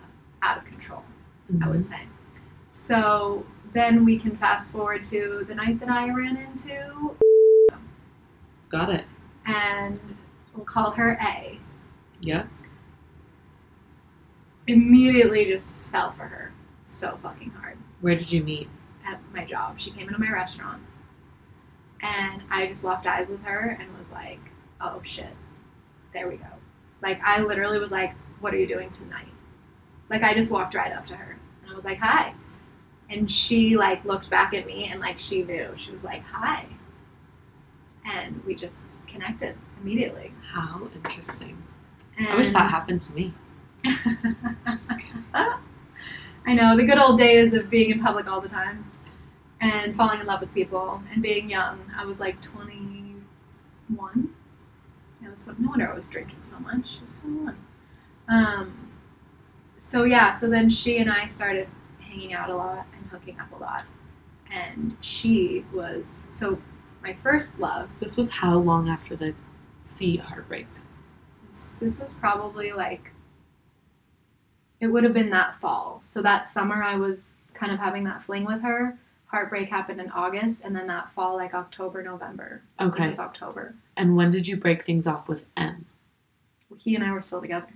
[0.41, 1.03] out of control.
[1.63, 2.01] I would say.
[2.71, 7.15] So then we can fast forward to the night that I ran into,
[8.69, 9.05] Got it.
[9.45, 9.99] and
[10.55, 11.59] we'll call her A.
[12.21, 12.47] Yep.
[14.67, 16.51] Immediately just fell for her
[16.83, 18.69] so fucking hard Where did you meet?
[19.07, 19.79] at my job.
[19.79, 20.81] She came into my restaurant,
[22.01, 24.39] and I just locked eyes with her and was like,
[24.81, 25.33] oh shit,
[26.13, 26.47] there we go.
[27.01, 29.27] Like, I literally was like, what are you doing tonight?
[30.09, 32.33] Like, I just walked right up to her, and I was like, hi.
[33.09, 35.69] And she, like, looked back at me, and, like, she knew.
[35.75, 36.65] She was like, hi.
[38.05, 40.31] And we just connected immediately.
[40.51, 41.61] How interesting.
[42.17, 43.33] And I wish that happened to me.
[46.45, 48.89] I know the good old days of being in public all the time
[49.61, 51.79] and falling in love with people and being young.
[51.95, 54.33] I was like 21.
[55.23, 56.97] I was 20, no wonder I was drinking so much.
[56.99, 57.57] I was 21.
[58.29, 58.91] Um,
[59.77, 61.67] so yeah, so then she and I started
[61.99, 63.85] hanging out a lot and hooking up a lot.
[64.51, 66.59] And she was so
[67.01, 67.89] my first love.
[67.99, 69.33] This was how long after the
[69.83, 70.67] sea heartbreak?
[71.45, 73.11] This, this was probably like
[74.79, 75.99] it would have been that fall.
[76.03, 78.97] So that summer I was kind of having that fling with her.
[79.29, 82.61] Heartbreak happened in August, and then that fall, like October, November.
[82.79, 83.05] Okay.
[83.05, 83.75] It was October.
[83.95, 85.85] And when did you break things off with M
[86.77, 87.67] He and I were still together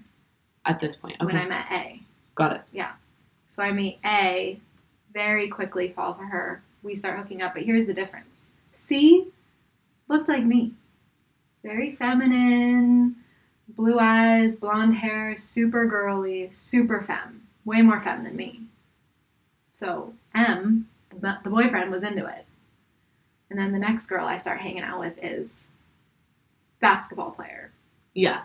[0.66, 1.22] at this point?
[1.22, 2.02] when I met A.
[2.36, 2.62] Got it.
[2.72, 2.94] Yeah.
[3.48, 4.60] So I meet A,
[5.14, 6.64] very quickly fall for her.
[6.82, 8.50] We start hooking up, but here's the difference.
[8.72, 9.28] C
[10.08, 10.74] looked like me.
[11.64, 13.16] Very feminine,
[13.70, 17.42] blue eyes, blonde hair, super girly, super femme.
[17.64, 18.62] Way more femme than me.
[19.72, 22.46] So M, the the boyfriend, was into it.
[23.50, 25.68] And then the next girl I start hanging out with is
[26.82, 27.72] basketball player,
[28.14, 28.44] Yeah.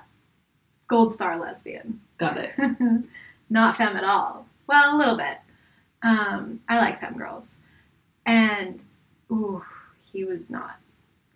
[0.87, 2.01] gold star lesbian.
[2.19, 2.53] Got it.
[3.51, 4.47] not femme at all.
[4.67, 5.39] Well, a little bit.
[6.03, 7.57] Um, I like femme girls,
[8.27, 8.85] and
[9.33, 9.65] ooh,
[10.13, 10.79] he was not.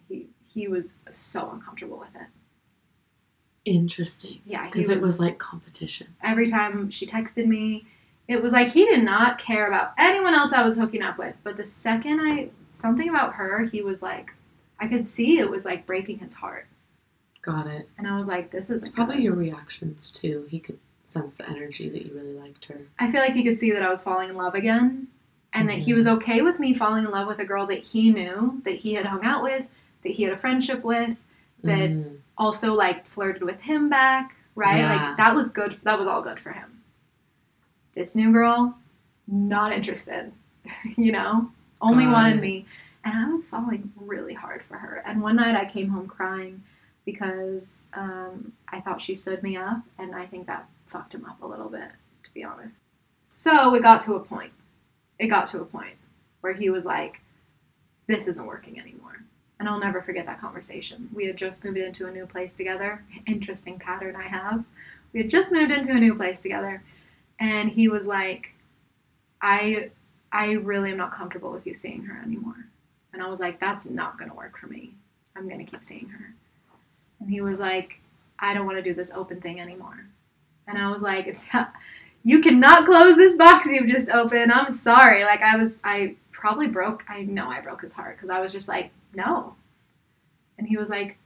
[0.09, 2.29] He he was so uncomfortable with it.
[3.65, 4.41] Interesting.
[4.45, 6.09] Yeah, Because it was like competition.
[6.23, 7.87] every time she texted me,
[8.29, 11.35] it was like he did not care about anyone else I was hooking up with.
[11.43, 14.33] But the second I something about her, he was like,
[14.81, 16.67] I could see it was like breaking his heart,
[17.43, 17.89] Got it.
[17.99, 20.47] and I was like, this is probably your reactions too.
[20.51, 22.79] He could sense the energy that you really liked her.
[22.99, 25.09] I feel like he could see that I was falling in love again
[25.53, 25.97] and that he Mhm.
[25.97, 28.95] was okay with me falling in love with a girl that he knew, that he
[28.95, 29.67] had hung out with,
[30.03, 31.17] that he had a friendship with,
[31.63, 32.17] that Mm.
[32.39, 34.79] also like flirted with him back, right?
[34.79, 35.09] Yeah.
[35.09, 35.79] Like that was good.
[35.83, 36.81] That was all good for him.
[37.95, 38.77] This new girl,
[39.27, 40.33] not interested,
[40.97, 41.51] you know,
[41.81, 42.67] only wanted me.
[43.05, 45.03] And I was falling really hard for her.
[45.05, 46.63] And one night I came home crying
[47.05, 51.43] because um, I thought she stood me up, and I think that fucked him up
[51.43, 51.91] a little bit,
[52.23, 52.83] to be honest.
[53.25, 54.53] So it got to a point.
[55.19, 55.97] It got to a point
[56.41, 57.21] where he was like,
[58.07, 59.25] "This isn't working anymore."
[59.59, 61.09] And I'll never forget that conversation.
[61.13, 63.05] We had just moved into a new place together.
[63.27, 64.65] Interesting pattern I have.
[65.13, 66.83] We had just moved into a new place together,
[67.43, 68.55] and he was like,
[69.43, 69.91] "I,
[70.33, 72.63] I really am not comfortable with you seeing her anymore."
[73.13, 74.95] And I was like, that's not to work for me.
[75.37, 76.35] I'm to keep seeing her.
[77.21, 78.01] And he was like,
[78.39, 80.07] I don't want to do this open thing anymore.
[80.67, 81.37] And I was like,
[82.25, 84.53] you cannot close this box you've just opened.
[84.53, 85.25] I'm sorry.
[85.25, 88.53] Like, I was, I probably broke, I know I broke his heart because I was
[88.53, 89.55] just like, no.
[90.59, 91.19] And he was like,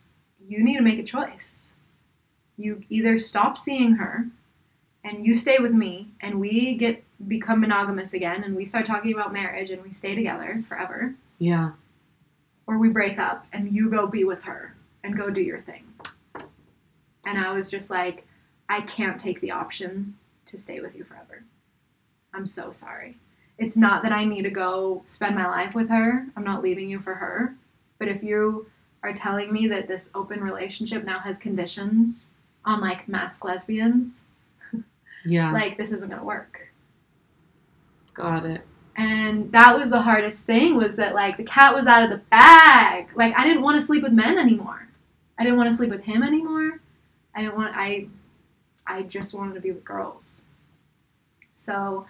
[0.47, 1.73] you need to make a choice.
[2.57, 4.27] You either stop seeing her
[5.07, 9.15] and you stay with me and we get become monogamous again and we start talking
[9.15, 11.71] about marriage and we stay together forever Yeah.
[12.67, 15.85] or we break up and you go be with her and go do your thing.
[17.25, 18.27] And I was just like,
[18.69, 20.17] I can't take the option
[20.47, 21.43] to stay with you forever.
[22.35, 23.17] I'm so sorry.
[23.59, 26.27] It's not that I need to go spend my life with her.
[26.37, 27.55] I'm not leaving you for her.
[27.99, 28.67] But if you
[29.03, 32.29] are telling me that this open relationship now has conditions
[32.65, 34.21] on like masc lesbians,
[35.27, 35.53] Yeah.
[35.53, 36.61] like this isn't going to work.
[38.15, 38.63] Got it.
[38.97, 42.17] and that was the hardest thing was that like the cat was out of the
[42.31, 44.89] bag like i didn't want to sleep with men anymore
[45.39, 46.81] i didn't want to sleep with him anymore
[47.35, 48.07] i didn't want i
[48.87, 50.45] i just wanted to be with girls
[51.51, 52.07] so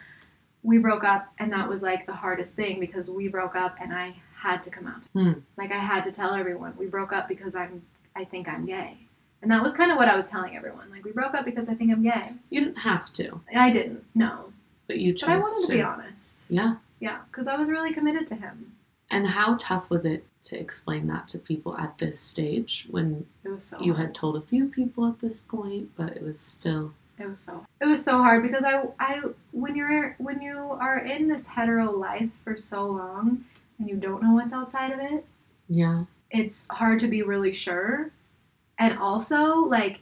[0.63, 3.93] we broke up and that was like the hardest thing because we broke up and
[3.93, 5.33] i had to come out Hmm.
[5.57, 7.83] like i had to tell everyone we broke up because i'm
[8.15, 8.97] i think i'm gay
[9.43, 11.69] and that was kind of what i was telling everyone like we broke up because
[11.69, 14.53] i think i'm gay You didn't have to, i didn't no
[14.87, 16.77] but you chose but i wanted to be honest Yeah.
[17.01, 18.73] yeah, because I was really committed to him.
[19.11, 23.49] And how tough was it to explain that to people at this stage when It
[23.51, 24.07] was so you hard.
[24.07, 27.67] had told a few people at this point, but it was still It was so
[27.81, 29.21] it was so hard because I I
[29.53, 33.45] when you're when you are in this hetero life for so long
[33.79, 35.25] and you don't know what's outside of it,
[35.69, 36.05] yeah.
[36.31, 38.11] it's hard to be really sure.
[38.79, 40.01] And also like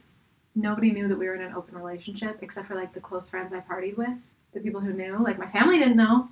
[0.55, 3.53] nobody knew that we were in an open relationship except for like the close friends
[3.53, 4.17] I partied with,
[4.53, 5.17] the people who knew.
[5.21, 6.29] Like my family didn't know.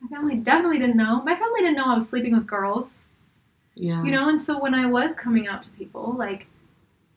[0.00, 1.22] My family definitely didn't know.
[1.22, 3.06] My family didn't know I was sleeping with girls.
[3.74, 4.02] Yeah.
[4.02, 6.46] You know, and so when I was coming out to people, like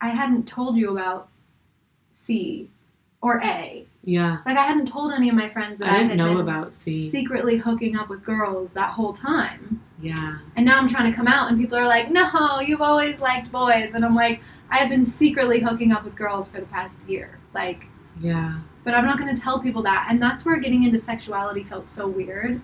[0.01, 1.29] I hadn't told you about
[2.11, 2.69] C
[3.21, 3.85] or A.
[4.03, 4.37] Yeah.
[4.45, 6.41] Like I hadn't told any of my friends that I I, didn't had know been
[6.41, 7.09] about C.
[7.09, 9.81] secretly hooking up with girls that whole time.
[9.99, 10.37] Yeah.
[10.55, 13.51] And now I'm trying to come out and people are like, "No, you've always liked
[13.51, 17.07] boys." And I'm like, "I have been secretly hooking up with girls for the past
[17.09, 17.85] year." Like,
[18.21, 18.59] Yeah.
[18.83, 20.07] but I'm not going to tell people that.
[20.09, 22.61] And that's where getting into sexuality felt so weird.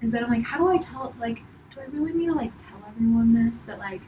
[0.00, 1.40] Is that I'm like, how do I tell like
[1.74, 4.00] do I really need to like tell everyone this that like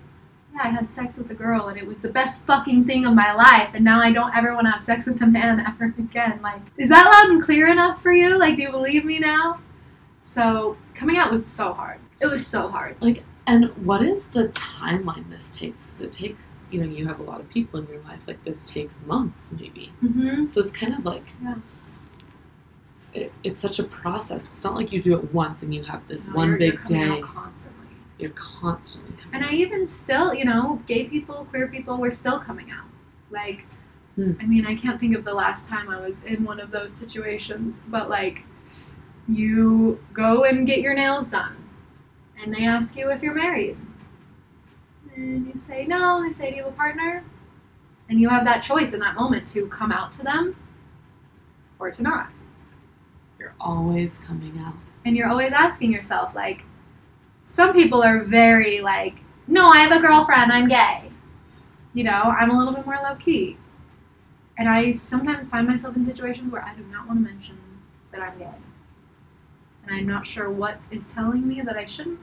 [0.54, 3.14] yeah, I had sex with a girl and it was the best fucking thing of
[3.14, 5.94] my life and now I don't ever want to have sex with a man ever
[5.98, 6.40] again.
[6.42, 8.36] Like, is that loud and clear enough for you?
[8.38, 9.60] Like, do you believe me now?
[10.22, 11.98] So, coming out was so hard.
[12.20, 12.96] It was so hard.
[13.50, 15.84] And what is the timeline this takes?
[15.84, 18.26] Because it takes, you know, you have a lot of people in your life.
[18.28, 19.90] Like this takes months, maybe.
[20.04, 20.48] Mm-hmm.
[20.48, 21.56] So it's kind of like, Yeah.
[23.12, 24.46] it, it's such a process.
[24.48, 27.16] It's not like you do it once and you have this one you're, big you're
[27.16, 27.20] day.
[27.22, 27.88] constantly.
[28.20, 29.34] You're constantly coming.
[29.34, 32.86] And I even still, you know, gay people, queer people, we're still coming out.
[33.30, 33.64] Like,
[34.16, 34.32] Hmm.
[34.40, 36.92] I mean, I can't think of the last time I was in one of those
[36.92, 38.42] situations, but like,
[39.28, 41.54] you go and get your nails done,
[42.42, 43.76] and they ask you if you're married.
[45.14, 47.24] And you say no, they say, Do you have a partner?
[48.08, 50.56] And you have that choice in that moment to come out to them
[51.78, 52.30] or to not.
[53.38, 54.74] You're always coming out.
[55.04, 56.64] And you're always asking yourself, like,
[57.42, 61.10] some people are very like, no, I have a girlfriend, I'm gay.
[61.94, 63.56] You know, I'm a little bit more low key.
[64.58, 67.58] And I sometimes find myself in situations where I do not want to mention
[68.12, 68.54] that I'm gay.
[69.86, 72.20] And I'm not sure what is telling me that I shouldn't.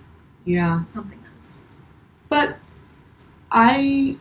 [0.48, 0.84] Yeah.
[0.92, 1.62] Something is.
[2.30, 2.58] But
[3.52, 4.18] I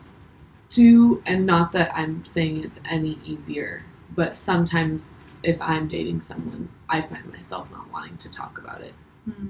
[0.69, 3.83] do, and not that I'm saying it's any easier,
[4.15, 8.93] but sometimes if I'm dating someone, I find myself not wanting to talk about it.
[9.29, 9.47] Mm-hmm.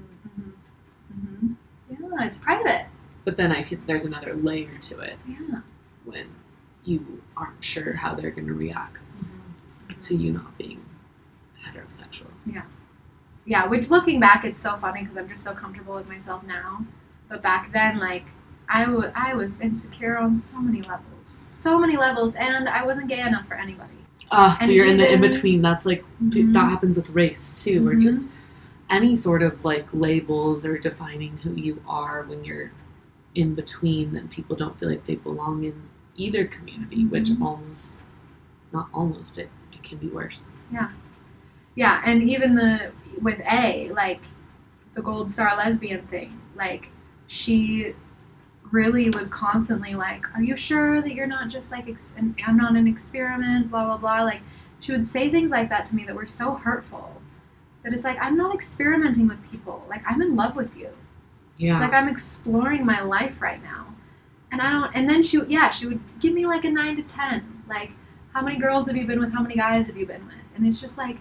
[1.14, 1.52] Mm-hmm.
[1.90, 2.86] Yeah, it's private.
[3.24, 5.60] But then I could, there's another layer to it Yeah.
[6.04, 6.26] when
[6.84, 9.28] you aren't sure how they're going to react
[10.02, 10.84] to you not being
[11.64, 12.28] heterosexual.
[12.46, 12.62] Yeah,
[13.68, 16.84] which looking back, it's so funny because I'm just so comfortable with myself now.
[17.28, 18.26] But back then, like,
[18.68, 21.46] I, w- I was insecure on so many levels.
[21.50, 23.94] So many levels, and I wasn't gay enough for anybody.
[24.30, 25.62] Ah, so And you're in the in between.
[25.62, 26.52] That's like Mhm.
[26.52, 28.00] that happens with race too, or Mhm.
[28.00, 28.30] just
[28.90, 32.70] any sort of like labels or defining who you are when you're
[33.34, 34.12] in between.
[34.12, 35.74] Then people don't feel like they belong in
[36.16, 37.42] either community, which Mhm.
[37.42, 38.00] almost,
[38.72, 40.60] not almost, it, it can be worse.
[40.72, 40.88] Yeah.
[41.74, 42.90] Yeah, and even the
[43.22, 44.20] with A, like
[44.94, 46.88] the gold star lesbian thing, like
[47.26, 47.94] she
[48.70, 52.56] really was constantly like, "Are you sure that you're not just like ex- an, I'm
[52.56, 54.22] not an experiment?" Blah blah blah.
[54.24, 54.40] Like
[54.80, 57.20] she would say things like that to me that were so hurtful
[57.82, 59.84] that it's like I'm not experimenting with people.
[59.88, 60.90] Like I'm in love with you.
[61.56, 61.80] Yeah.
[61.80, 63.86] Like I'm exploring my life right now.
[64.52, 67.02] And I don't and then she yeah, she would give me like a 9 to
[67.02, 67.62] 10.
[67.68, 67.92] Like
[68.32, 69.32] how many girls have you been with?
[69.32, 70.36] How many guys have you been with?
[70.54, 71.16] And it's just like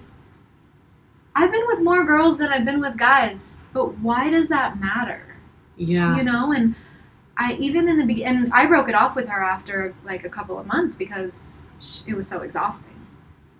[1.39, 5.21] I've been with more girls than I've been with guys, but why does that matter?
[5.77, 6.17] yeah.
[6.17, 6.73] You know, and
[7.37, 10.57] I even in the beginning, I broke it off with her after like a couple
[10.57, 11.61] of months because
[12.07, 12.95] it was so exhausting.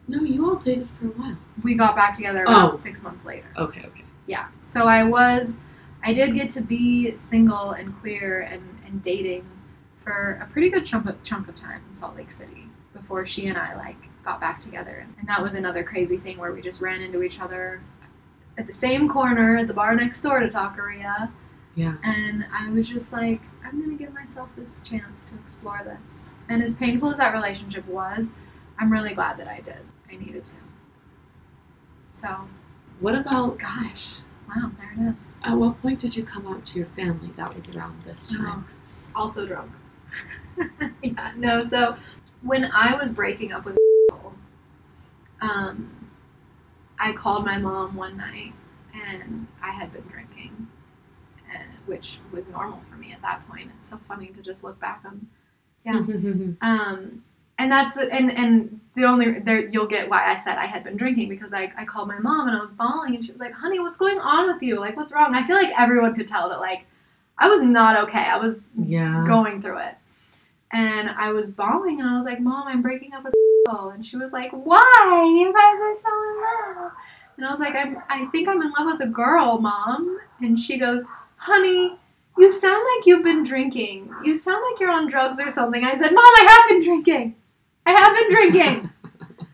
[0.08, 1.38] no, you all dated for a while.
[1.63, 2.76] We got back together about Oh.
[2.76, 3.46] six months later.
[3.56, 4.04] Okay, okay.
[4.26, 4.48] Yeah.
[4.60, 5.60] So I was,
[6.04, 9.46] I did get to be single and queer and, and dating
[10.04, 13.46] for a pretty good chunk of, chunk of time in Salt Lake City before she
[13.48, 15.08] and I like got back together.
[15.20, 17.82] And that was another crazy thing where we just ran into each other
[18.58, 21.32] at the same corner at the bar next door to Taqueria.
[21.76, 21.96] Yeah.
[22.04, 26.34] And I was just like, I'm going to give myself this chance to explore this.
[26.50, 28.34] And as painful as that relationship was,
[28.78, 29.80] I'm really glad that I did.
[30.12, 30.56] I needed to.
[32.10, 32.36] So,
[33.00, 35.38] What about gosh, wow, there it is.
[35.44, 37.30] at what point did you come out to your family?
[37.38, 38.66] That was around this oh, time.
[39.16, 39.72] Oh, also drunk.
[41.02, 41.96] yeah, no, so
[42.42, 43.78] when I was breaking up with
[45.41, 46.10] um,
[47.00, 48.54] I called my mom one night
[48.93, 50.67] and I had been drinking,
[51.54, 53.69] uh, which was normal for me at that point.
[53.76, 55.28] It's so funny to just look back on.
[55.84, 56.02] Yeah.
[56.62, 57.23] Um,
[57.60, 60.84] and that's the, and and the only there you'll get why I said I had
[60.84, 63.41] been drinking because I, I called my mom and I was bawling and she was
[63.41, 64.80] like, "Honey, what's going on with you?
[64.80, 66.86] Like, what's wrong?" I feel like everyone could tell that like
[67.38, 68.26] I was not okay.
[68.26, 69.23] I was yeah.
[69.28, 69.95] going through it,
[70.71, 73.34] and I was bawling and I was like, "Mom, I'm breaking up with."
[73.93, 75.36] And she was like, "Why?
[75.38, 76.91] You guys are so in love."
[77.38, 80.60] And I was like, "I'm I think I'm in love with a girl, Mom." And
[80.60, 81.03] she goes,
[81.38, 81.97] "Honey."
[82.39, 84.13] You sound like you've been drinking.
[84.23, 85.84] You sound like you're on drugs or something.
[85.84, 87.36] I said, Mom, I have been drinking.
[87.88, 88.91] I have been drinking.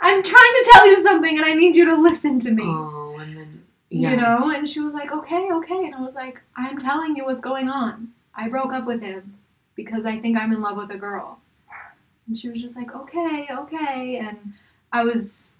[0.00, 2.64] I'm trying to tell you something and I need you to listen to me.
[2.66, 4.10] Oh, and then yeah.
[4.10, 4.50] You know?
[4.50, 5.86] And she was like, okay, okay.
[5.86, 8.08] And I was like, I'm telling you what's going on.
[8.34, 9.34] I broke up with him
[9.74, 11.40] because I think I'm in love with a girl.
[12.26, 14.18] And she was just like, okay, okay.
[14.18, 14.52] And
[14.92, 15.50] I was,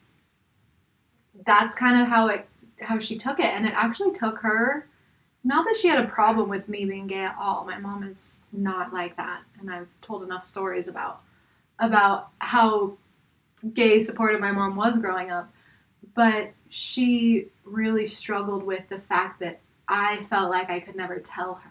[1.44, 2.48] that's kind of how it,
[2.80, 3.46] how she took it.
[3.46, 4.86] And it actually took her,
[5.44, 7.64] not that she had a problem with me being gay at all.
[7.64, 9.42] My mom is not like that.
[9.60, 11.22] And I've told enough stories about,
[11.78, 12.96] about how
[13.72, 15.52] gay supportive my mom was growing up.
[16.14, 21.54] But she really struggled with the fact that I felt like I could never tell
[21.54, 21.70] her.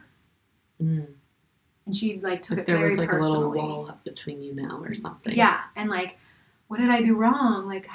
[0.81, 1.07] Mm.
[1.85, 3.37] And she like took Like it there very was like personally.
[3.37, 5.35] a little wall up between you now or something.
[5.35, 6.17] Yeah, and like,
[6.67, 7.67] what did I do wrong?
[7.67, 7.87] Like,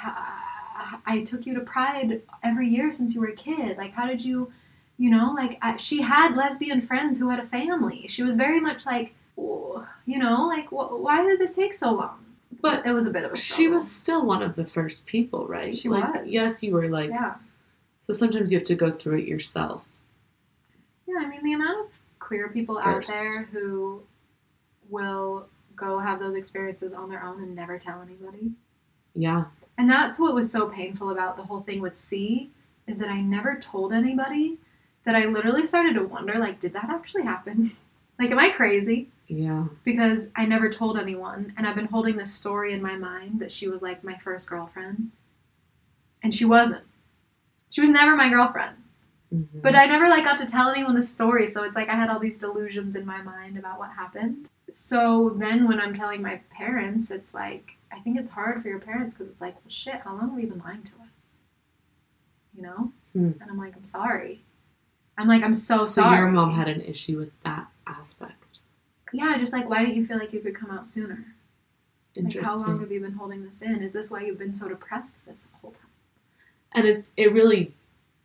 [1.05, 3.77] I took you to Pride every year since you were a kid.
[3.77, 4.51] Like, how did you,
[4.97, 8.07] you know, like I, she had lesbian friends who had a family.
[8.07, 11.91] She was very much like, "Oh," you know, like wh- why did this take so
[11.93, 12.17] long?
[12.61, 13.37] But it was a bit of a.
[13.37, 15.73] She was still one of the first people, right?
[15.75, 16.25] She like, was.
[16.27, 17.09] Yes, you were like.
[17.09, 17.35] Yeah,
[18.03, 19.83] So sometimes you have to go through it yourself.
[21.07, 21.15] yeah.
[21.19, 21.80] I mean, the amount of
[22.31, 24.01] queer people out there who
[24.89, 28.51] will go have those experiences on their own and never tell anybody.
[29.13, 29.45] Yeah.
[29.77, 32.49] And that's what was so painful about the whole thing with C
[32.87, 34.59] is that I never told anybody
[35.03, 37.75] that I literally started to wonder like did that actually happen?
[38.19, 39.09] like am I crazy?
[39.27, 39.65] Yeah.
[39.83, 43.51] Because I never told anyone and I've been holding this story in my mind that
[43.51, 45.11] she was like my first girlfriend.
[46.23, 46.85] And she wasn't.
[47.71, 48.77] She was never my girlfriend.
[49.33, 49.61] Mhm.
[49.61, 52.09] But I never like got to tell anyone the story, so it's like I had
[52.09, 54.49] all these delusions in my mind about what happened.
[54.69, 58.79] So then when I'm telling my parents, it's like I think it's hard for your
[58.79, 61.37] parents because it's like, well, shit, how long have you been lying to us?
[62.55, 62.91] You know?
[63.13, 63.31] Hmm.
[63.41, 64.43] And I'm like, I'm sorry.
[65.17, 66.15] I'm like, I'm so sorry.
[66.15, 68.59] so your mom had an issue with that aspect.
[69.13, 71.25] yeah, just like, why didn't you feel like you could come out sooner?
[72.15, 72.43] Like, Interesting.
[72.43, 73.81] how long have you been holding this in?
[73.83, 75.87] Is this why you've been so depressed this whole time?
[76.73, 77.73] and it it really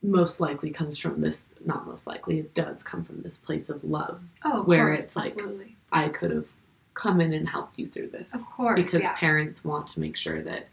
[0.07, 3.83] most likely comes from this not most likely it does come from this place of
[3.85, 5.77] love Oh, of Where course, it's like- absolutely.
[5.93, 6.49] i could have
[6.95, 9.13] come in and helped you through this Of course, because yeah.
[9.15, 10.69] parents want to make sure that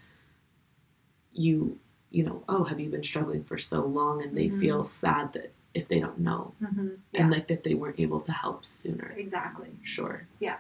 [1.34, 1.78] you
[2.12, 4.60] you know oh have you been struggling for so long and they Mhm.
[4.60, 8.22] feel sad that if they don't know hmm Yeah, and like that they weren't able
[8.22, 9.72] to help sooner exactly.
[9.84, 10.58] sure Yeah.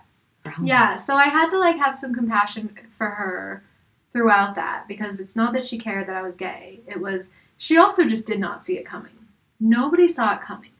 [0.61, 3.63] Yeah, so I had to like have some compassion for her
[4.11, 6.81] throughout that because it's not that she cared that I was gay.
[6.85, 7.29] It was
[7.63, 9.13] she also just did not see it coming.
[9.61, 10.71] Nobody saw it coming.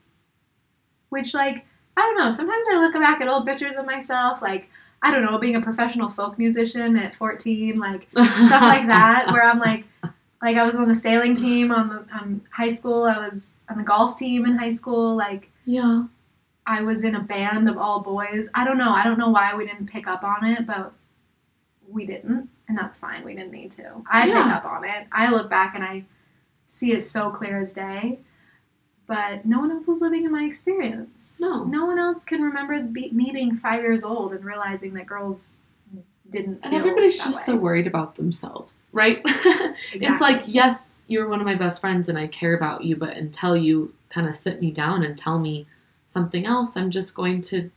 [1.10, 1.66] Which like
[1.96, 4.70] I don't know, sometimes I look back at old pictures of myself like
[5.02, 9.44] I don't know, being a professional folk musician at 14, like stuff like that where
[9.44, 9.86] I'm like
[10.42, 13.78] like I was on the sailing team on the on high school, I was on
[13.78, 16.04] the golf team in high school, like yeah
[16.66, 18.50] I was in a band of all boys.
[18.56, 18.90] I don't know.
[18.92, 20.94] I don't know why we didn't pick up on it, but
[21.90, 23.24] we didn't, and that's fine.
[23.26, 24.02] We didn't need to.
[24.10, 24.56] I pick Yeah.
[24.56, 25.06] up on it.
[25.12, 26.06] I look back and I
[26.68, 28.20] see it so clear as day.
[29.06, 31.40] but no one else was living in my experience.
[31.42, 31.64] No.
[31.66, 35.58] no one else can remember be- me being five years old and realizing that girls
[36.32, 36.60] didn't.
[36.64, 37.54] And everybody's just way.
[37.54, 39.22] so worried about themselves, right?
[39.94, 43.18] It's like, yes, you're one of my best friends and I care about you, but
[43.18, 45.68] until you kind of sit me down and tell me
[46.08, 47.70] something else, I'm just going to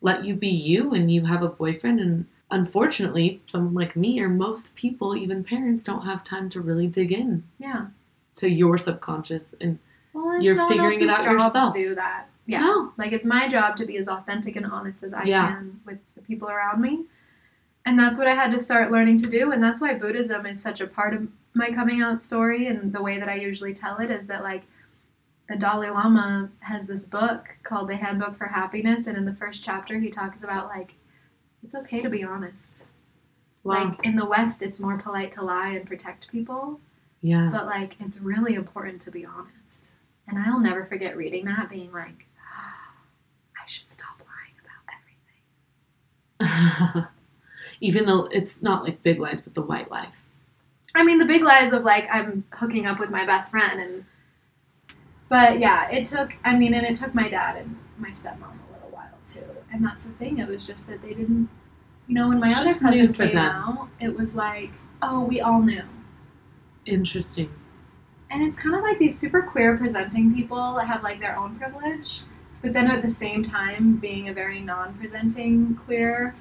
[0.00, 2.00] let you be you and you have a boyfriend.
[2.00, 6.86] And unfortunately, someone like me or most people, even parents, don't have time to really
[6.86, 7.86] dig in yeah.
[8.36, 9.54] to your subconscious.
[9.60, 9.78] And
[10.12, 11.74] Well, You're no figuring it out yourself.
[11.74, 12.28] To do that.
[12.46, 12.60] Yeah.
[12.60, 15.48] no, Like it's my job to be as authentic and honest as I Yeah.
[15.48, 17.04] can with the people around me.
[17.84, 19.52] And that's what I had to start learning to do.
[19.52, 22.66] And that's why Buddhism is such a part of my coming out story.
[22.66, 24.62] And the way that I usually tell it is that, like,
[25.48, 29.08] the Dalai Lama has this book called The Handbook for Happiness.
[29.08, 30.94] And in the first chapter, he talks about, like,
[31.64, 32.84] it's okay to be honest.
[33.64, 36.80] wow, Like, in the West, it's more polite to lie and protect people.
[37.20, 39.90] yeah, But, like, it's really important to be honest.
[40.28, 42.92] And I'll never forget reading that, being like, "Ah,
[43.62, 44.84] I should stop lying about
[46.40, 47.06] everything.
[47.80, 50.26] even though it's not like big lies, but the white lies.
[50.94, 54.04] I mean, the big lies of like I'm hooking up with my best friend, and
[55.28, 56.34] but yeah, it took.
[56.44, 59.44] I mean, and it took my dad and my stepmom a little while too.
[59.72, 60.38] And that's the thing.
[60.38, 61.48] It was just that they didn't.
[62.08, 63.38] You know, when my other cousin came them.
[63.38, 64.70] out, it was like,
[65.00, 65.82] oh, we all knew.
[66.84, 67.50] Interesting.
[68.30, 71.56] And it's kind of like these super queer presenting people that have like their own
[71.56, 72.22] privilege,
[72.62, 76.34] but then at the same time being a very non-presenting queer,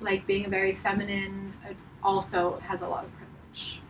[0.00, 1.52] like being a very feminine,
[2.02, 3.80] also has a lot of privilege.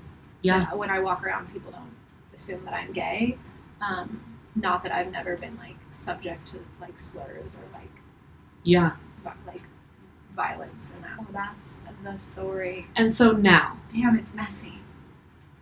[0.42, 1.94] Yeah, when I walk around, people don't
[2.34, 3.36] assume that I'm gay.
[3.80, 4.20] Um,
[4.54, 7.90] not that I've never been like subject to like slurs or like
[8.64, 8.92] yeah.
[9.46, 9.62] like
[10.36, 11.04] violence and.
[11.18, 12.86] Well, that's the story.
[12.96, 14.74] And so now Damn, it's messy.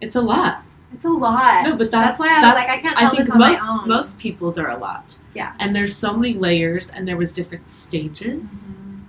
[0.01, 0.63] it's a lot.
[0.93, 1.65] It's a lot.
[1.65, 3.79] No, but that's, why I was like, I can't tell think this on most my
[3.83, 3.89] own.
[3.89, 5.19] most people's are a lot.
[5.35, 5.55] Yeah.
[5.59, 8.71] And there's so many layers, and there was different stages.
[8.71, 9.01] Mhm.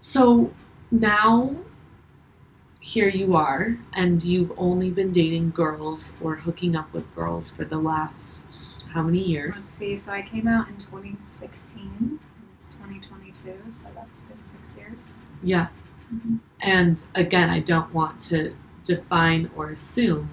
[0.00, 0.52] So
[0.90, 1.54] now,
[2.80, 7.64] here you are, and you've only been dating girls or hooking up with girls for
[7.66, 9.52] the last how many years?
[9.56, 9.98] Let's see.
[9.98, 12.20] So I came out in 2016,
[12.72, 15.20] and 2022, so that's been six years.
[15.42, 15.68] Yeah.
[16.14, 16.38] Mhm.
[16.60, 18.54] And again, I don't want to
[18.84, 20.30] define or assume.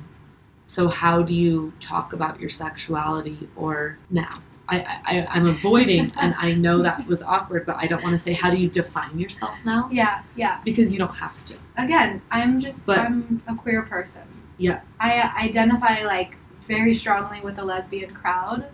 [0.66, 4.40] So how do you talk about your sexuality or now?
[4.70, 8.20] I, I, I'm avoiding, and I know that was awkward, but I don't want to
[8.20, 9.90] say, how do you define yourself now?
[9.92, 10.62] Yeah, yeah.
[10.64, 11.56] Because you don't have to.
[11.78, 14.22] Again, I'm just But- I'm a queer person.
[14.58, 14.82] Yeah.
[15.00, 16.36] I identify like
[16.68, 18.66] very strongly with the lesbian crowd,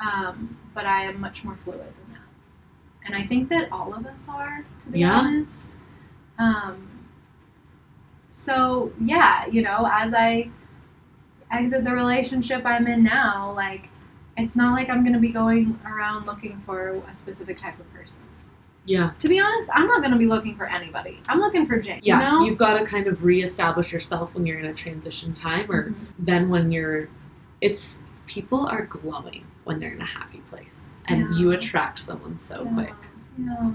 [0.00, 1.92] um, but I am much more fluid.
[3.06, 5.18] And I think that all of us are, to be Yeah.
[5.20, 5.76] honest.
[6.38, 6.88] Um,
[8.30, 10.50] so yeah, you know, as I
[11.50, 13.88] exit the relationship I'm in now, like
[14.36, 18.22] it's not like I'm gonna be going around looking for a specific type of person.
[18.84, 19.10] Yeah.
[19.20, 21.20] To be honest, I'm not gonna be looking for anybody.
[21.28, 22.00] I'm looking for Jane.
[22.02, 22.18] Yeah.
[22.32, 22.44] You know?
[22.46, 25.94] You've got to kind of reestablish yourself when you're in a transition time, or Mhm.
[26.18, 27.08] then when you're.
[27.62, 31.38] It's people are glowing when they're in a happy place, and Yeah.
[31.38, 32.94] you attract someone so Yeah, quick.
[33.38, 33.74] Yeah.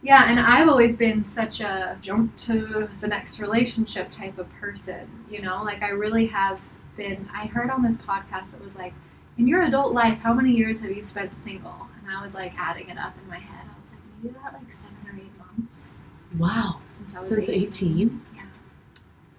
[0.00, 5.08] Yeah, and I've always been such a jump to the next relationship type of person,
[5.28, 5.62] you know?
[5.64, 6.60] Like I really have
[6.96, 8.94] been I heard on this podcast that was like,
[9.38, 11.88] in your adult life, how many years have you spent single?
[12.00, 13.66] And I was like adding it up in my head.
[13.66, 15.96] I was like, maybe about like seven or eight months
[16.38, 16.80] Wow.
[16.90, 17.62] since I was Since 18.
[17.68, 18.22] 18?
[18.36, 18.42] Yeah.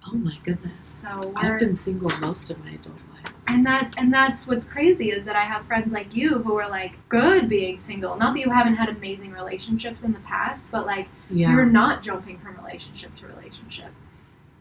[0.07, 0.73] Oh my goodness.
[0.83, 3.08] So I've been single most of my adult life.
[3.49, 6.69] And that's and that's what's crazy is that I have friends like you who are
[6.69, 8.15] like good being single.
[8.17, 11.51] Not that you haven't had amazing relationships in the past, but like Yeah.
[11.53, 13.91] you're not jumping from relationship to relationship.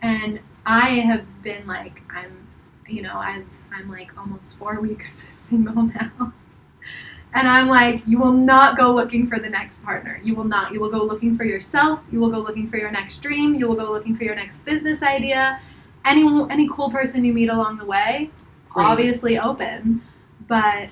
[0.03, 2.47] And I have been like I'm
[2.89, 6.32] you know, I've I'm like almost four weeks single now.
[7.34, 10.18] And I'm like, you will not go looking for the next partner.
[10.24, 10.72] You will not.
[10.72, 12.01] You will go looking for yourself.
[12.11, 13.55] You will go looking for your next dream.
[13.55, 15.61] You will go looking for your next business idea.
[16.07, 18.30] Any any cool person you meet along the way,
[18.85, 20.03] Obviously open.
[20.47, 20.89] But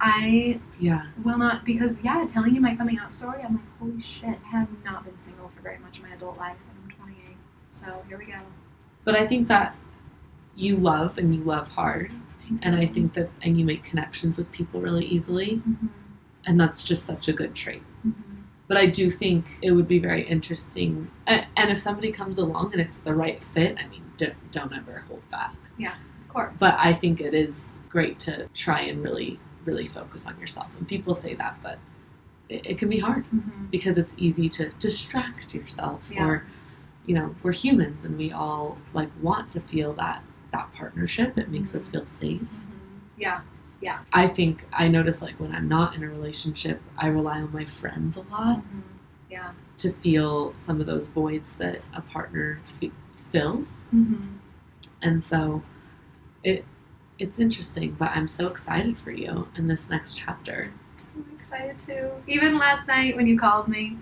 [0.00, 1.06] I Yeah.
[1.22, 4.48] will not because yeah, telling you my coming out story, I'm like, holy shit, I
[4.48, 7.36] have not been single for very much of my adult life, and I'm 28.
[7.70, 8.38] So here we go.
[9.04, 9.74] But I think that
[10.56, 12.12] you love and you love hard,
[12.62, 15.88] and I think that and you make connections with people really easily, Mhm,
[16.46, 17.82] and that's just such a good trait.
[18.06, 18.12] mhm.
[18.68, 22.80] But I do think it would be very interesting, and if somebody comes along and
[22.80, 25.54] it's the right fit, I mean, don't, don't ever hold back.
[25.78, 25.92] of
[26.34, 26.58] course.
[26.60, 30.76] But I think it is great to try and really, really focus on yourself.
[30.78, 31.78] And people say that, but
[32.48, 33.70] it, it can be hard Mhm.
[33.70, 36.10] because it's easy to distract yourself.
[36.12, 36.26] Yeah.
[36.26, 36.44] Or,
[37.06, 40.22] you know, we're humans and we all like want to feel that
[40.52, 41.36] that partnership.
[41.38, 41.92] It makes us Mhm.
[41.92, 42.40] feel safe.
[42.42, 42.48] Mhm.
[43.16, 43.40] Yeah,
[43.80, 43.98] Yeah.
[44.12, 47.64] I think I notice like when I'm not in a relationship, I rely on my
[47.64, 48.82] friends a lot Mhm.
[49.30, 49.50] Yeah.
[49.78, 53.88] to feel some of those voids that a partner f- fills.
[53.94, 54.36] Mm-hmm.
[55.02, 55.62] And so
[56.44, 56.64] it
[57.18, 60.72] it's interesting, but I'm so excited for you in this next chapter.
[61.16, 62.10] I'm excited too.
[62.26, 63.96] Even last night when you called me,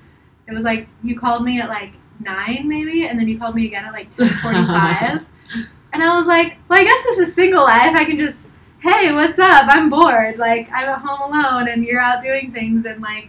[0.49, 3.67] it was like you called me at like nine maybe, and then you called me
[3.67, 5.25] again at like ten forty five.
[5.93, 7.95] and I was like, Well, I guess this is single life.
[7.95, 8.49] I can just
[8.83, 9.67] Hey, what's up?
[9.69, 10.39] I'm bored.
[10.39, 13.29] Like I'm at home alone and you're out doing things and like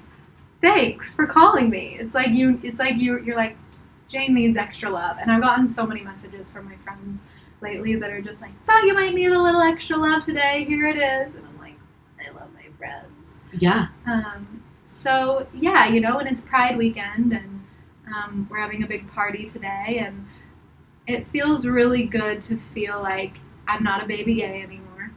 [0.62, 1.96] thanks for calling me.
[2.00, 3.56] It's like you it's like you you're like
[4.08, 5.18] Jane needs extra love.
[5.22, 7.22] And I've gotten so many messages from my friends
[7.64, 10.66] lately that are just like, thought you might need a little extra love today.
[10.66, 11.34] Here it is.
[11.34, 11.76] And I'm like,
[12.24, 13.40] I love my friends.
[13.58, 13.88] Yeah.
[14.06, 17.66] Um, so yeah, you know, and it's Pride weekend, and
[18.14, 20.28] um, we're having a big party today, and
[21.08, 23.38] it feels really good to feel like
[23.68, 25.12] I'm not a baby gay anymore.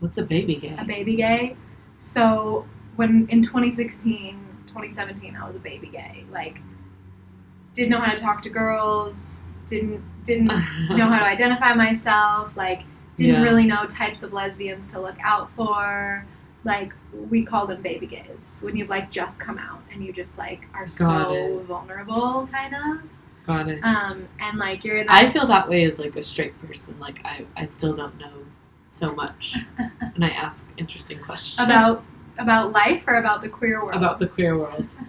[0.00, 0.76] What's a baby gay?
[0.78, 1.56] A baby gay.
[1.98, 6.24] So when in 2016, 2017, I was a baby gay.
[6.30, 6.60] Like,
[7.72, 9.42] didn't know how to talk to girls.
[9.66, 12.56] Didn't didn't know how to identify myself.
[12.56, 12.82] Like,
[13.16, 13.42] didn't Yeah.
[13.42, 16.24] really know types of lesbians to look out for.
[16.64, 16.94] Like,
[17.28, 20.62] we call them baby gays when you've like just come out and you just like
[20.74, 21.62] are so it.
[21.64, 23.02] vulnerable, kind of.
[23.46, 23.80] Got it.
[23.84, 24.96] Um, and like you're.
[24.96, 26.98] in I feel that way as like a straight person.
[26.98, 28.32] Like I, I still don't know
[28.88, 29.56] so much,
[30.14, 32.02] and I ask interesting questions about
[32.38, 33.96] about life or about the queer world.
[33.96, 34.86] about the queer world.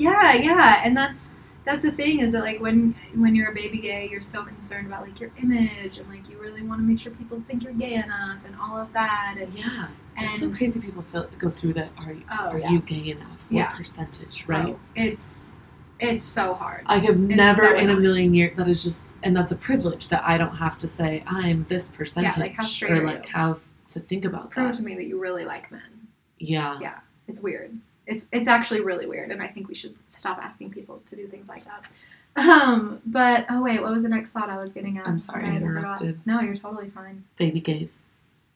[0.00, 1.30] Yeah, yeah, and that's
[1.68, 4.86] that's the thing is that like when when you're a baby gay, you're so concerned
[4.86, 7.74] about like your image and like you really want to make sure people think you're
[7.74, 10.80] gay enough and all of that and Yeah, and it's so crazy.
[10.80, 11.90] People feel go through that.
[11.98, 12.70] Are you Oh, are yeah.
[12.70, 13.28] you gay enough?
[13.48, 13.76] What Yeah.
[13.76, 14.44] percentage?
[14.48, 14.66] Oh, right.
[14.68, 15.52] oh, it's
[16.00, 16.84] it's so hard.
[16.86, 18.56] I have never so in a million years.
[18.56, 21.88] That is just, and that's a privilege that I don't have to say I'm this
[21.88, 23.32] percentage like, how straight or like you?
[23.32, 23.56] how
[23.88, 24.74] to think about Prove that.
[24.74, 26.06] to me that you really like men.
[26.38, 26.78] Yeah.
[26.80, 27.00] Yeah.
[27.26, 27.76] It's weird.
[28.08, 31.26] It's it's actually really weird, and I think we should stop asking people to do
[31.28, 31.92] things like that.
[32.36, 35.06] Um, but oh wait, what was the next thought I was getting at?
[35.06, 36.20] I'm sorry, I interrupted.
[36.26, 37.24] No, you're totally fine.
[37.36, 38.02] Baby gays.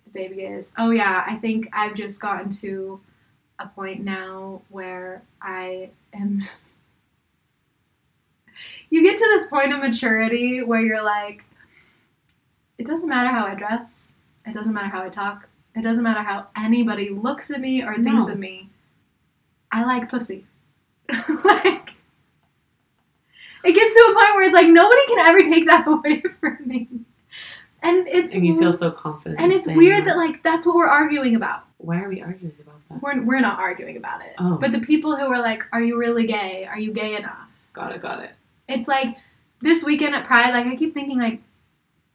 [0.04, 0.72] the baby gays.
[0.78, 2.98] Oh yeah, I think I've just gotten to
[3.58, 6.40] a point now where I am.
[8.90, 11.44] you get to this point of maturity where you're like,
[12.78, 14.12] it doesn't matter how I dress,
[14.46, 17.94] it doesn't matter how I talk, it doesn't matter how anybody looks at me or
[17.94, 18.32] thinks No.
[18.32, 18.68] of me.
[19.72, 20.46] I like pussy.
[21.44, 21.94] like,
[23.64, 26.58] it gets to a point where it's like nobody can ever take that away from
[26.64, 26.88] me.
[27.82, 29.40] And it's And you feel so confident.
[29.40, 31.64] and it's weird that like that's what we're arguing about.
[31.78, 33.02] Why are we arguing about that?
[33.02, 34.34] We're, we're not arguing about it.
[34.38, 34.56] Oh.
[34.60, 36.64] But the people who are like, "Are you really gay?
[36.70, 38.00] Are you gay enough?" Got it.
[38.00, 38.34] Got it.
[38.68, 39.16] It's like
[39.62, 40.52] this weekend at Pride.
[40.52, 41.40] Like I keep thinking like,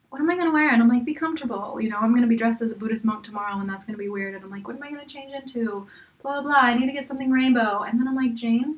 [0.10, 0.70] what am I gonna wear?
[0.70, 1.82] And I'm like, be comfortable.
[1.82, 4.10] You know, I'm gonna be dressed as a Buddhist monk tomorrow, and that's gonna be
[4.10, 4.36] weird.
[4.36, 5.86] And I'm like, what am I gonna change into?
[6.22, 6.56] Blah blah.
[6.62, 7.84] I need to get something rainbow.
[7.84, 8.78] And then I'm like, Jane.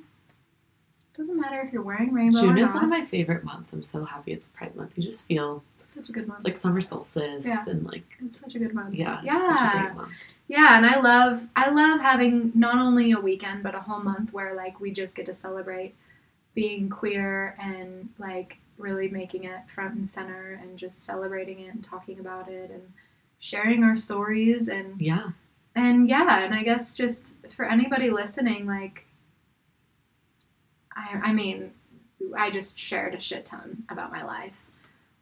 [1.18, 3.74] Doesn't matter if you're wearing rainbow June is one of my favorite months.
[3.74, 4.98] I'm so happy it's Pride Month.
[4.98, 6.46] You just feel It's such a good month.
[6.46, 7.66] like summer solstice Yeah.
[7.68, 8.94] and like it's such a good month.
[8.94, 9.38] yeah, Yeah.
[9.38, 10.14] it's such a great month.
[10.48, 14.32] Yeah, and I love I love having not only a weekend but a whole month
[14.32, 15.94] where like we just get to celebrate
[16.56, 21.84] being queer and like really making it front and center and just celebrating it and
[21.84, 22.82] talking about it and
[23.40, 25.32] sharing our stories and Yeah.
[25.80, 29.06] And yeah, and I guess just for anybody listening like
[30.96, 31.72] I I mean,
[32.38, 34.66] I just shared a shit ton about my life.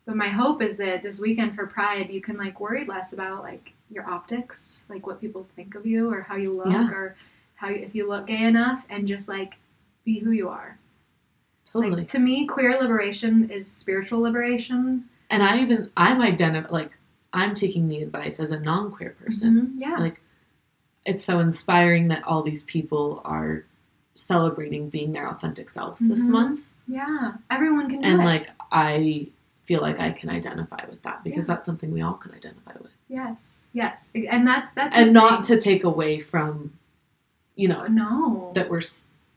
[0.06, 3.44] But my hope is that this weekend for Pride, you can like worry less about
[3.44, 6.90] like your optics, like what people think of you or how you look Yeah.
[6.92, 7.16] or
[7.56, 9.56] how if you look gay enough, and just like
[10.06, 10.78] be who you are.
[11.66, 11.94] Totally.
[11.96, 15.06] Like to me, queer liberation is spiritual liberation.
[15.30, 16.98] and I even I'm identify like
[17.34, 19.74] I'm taking the advice as a non-queer person.
[19.76, 19.98] Mhm, Yeah.
[19.98, 20.22] Like
[21.08, 23.64] it's so inspiring that all these people are
[24.16, 26.32] celebrating being their authentic selves this Mhm.
[26.32, 26.60] month.
[26.88, 27.34] yeah.
[27.50, 28.26] Everyone can do And it.
[28.26, 29.28] like I
[29.66, 31.54] feel like I can identify with that because Yeah.
[31.56, 32.92] that's something we all can identify with.
[33.10, 33.68] yes.
[33.74, 34.12] Yes.
[34.30, 35.58] And that's that's and not thing.
[35.58, 36.74] to take away from
[37.56, 38.52] you know no.
[38.56, 38.82] that we're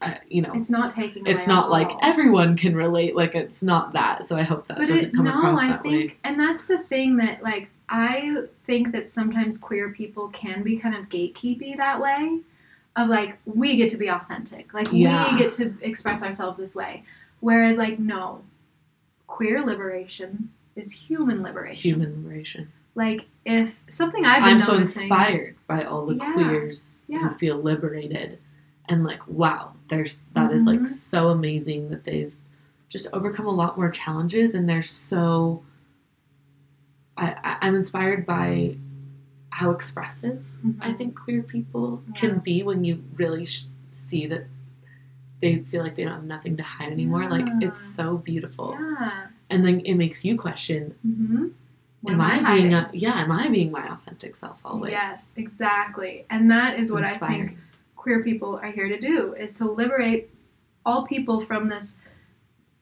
[0.03, 1.27] uh, you know It's not taking.
[1.27, 1.99] it's not like all.
[2.03, 5.25] everyone can relate like it's not that so i hope that But doesn't it, come
[5.27, 9.09] no, across I that think, way and that's the thing that like I think that
[9.09, 12.39] sometimes queer people can be kind of gatekeepy that way,
[12.97, 15.33] of like we get to be authentic, like Yeah.
[15.33, 17.03] we get to express ourselves this way,
[17.41, 18.43] whereas like no,
[19.27, 21.91] queer liberation is human liberation.
[21.91, 27.03] human liberation Like if something I've been i'm so inspired by all the Yeah, queers
[27.09, 27.19] yeah.
[27.29, 28.39] who feel liberated
[28.89, 30.89] and like wow there's that is like Mhm.
[30.89, 32.35] so amazing that they've
[32.89, 35.63] just overcome a lot more challenges and they're so
[37.21, 38.77] I, I i'm inspired by
[39.51, 40.45] how expressive
[40.81, 40.99] I Mhm.
[40.99, 42.15] think queer people Yeah.
[42.21, 44.45] can be when you really sh- see that
[45.41, 47.29] they feel like they don't have nothing to hide anymore.
[47.37, 49.27] Like it's so beautiful, Yeah.
[49.51, 51.47] and then it makes you question: Mm-hmm.
[52.09, 53.17] Am I being a, yeah?
[53.25, 54.93] Am I being my authentic self always?
[54.93, 56.25] Yes, exactly.
[56.31, 57.57] And that is It's what I think
[57.97, 60.31] queer people are here to do is to liberate
[60.87, 61.97] all people from this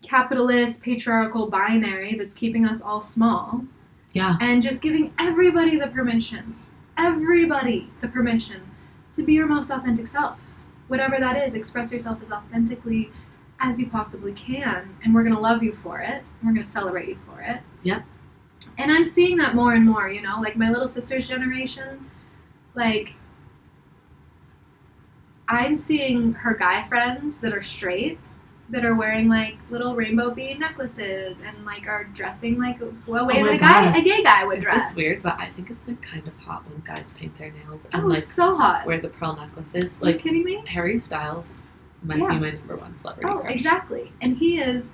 [0.02, 3.64] capitalist patriarchal binary that's keeping us all small
[4.12, 6.56] Yeah, and just giving everybody the permission
[6.98, 8.60] everybody the permission
[9.12, 10.40] to be your most authentic self.
[10.88, 13.12] Whatever that is express yourself as authentically
[13.60, 16.70] as you possibly can and we're going to love you for it we're going to
[16.70, 17.60] celebrate you for it.
[17.82, 18.04] Yep.
[18.78, 22.08] and i'm seeing that more and more you know like my little sister's generation
[22.74, 23.14] like
[25.48, 28.18] i'm seeing her guy friends that are straight
[28.70, 33.26] that are wearing like little rainbow bead necklaces and like are dressing like a oh
[33.26, 33.96] way Oh that a guy God.
[33.96, 35.22] a gay guy would is dress this weird?
[35.22, 38.06] But I think it's like kind of hot when guys paint their nails and oh
[38.08, 39.96] like so hot wear the pearl necklaces.
[39.96, 41.54] are you Like kidding me Harry Styles
[42.02, 42.28] might Yeah.
[42.28, 43.54] be my number one celebrity Oh, crush.
[43.54, 44.12] exactly.
[44.20, 44.92] And he is,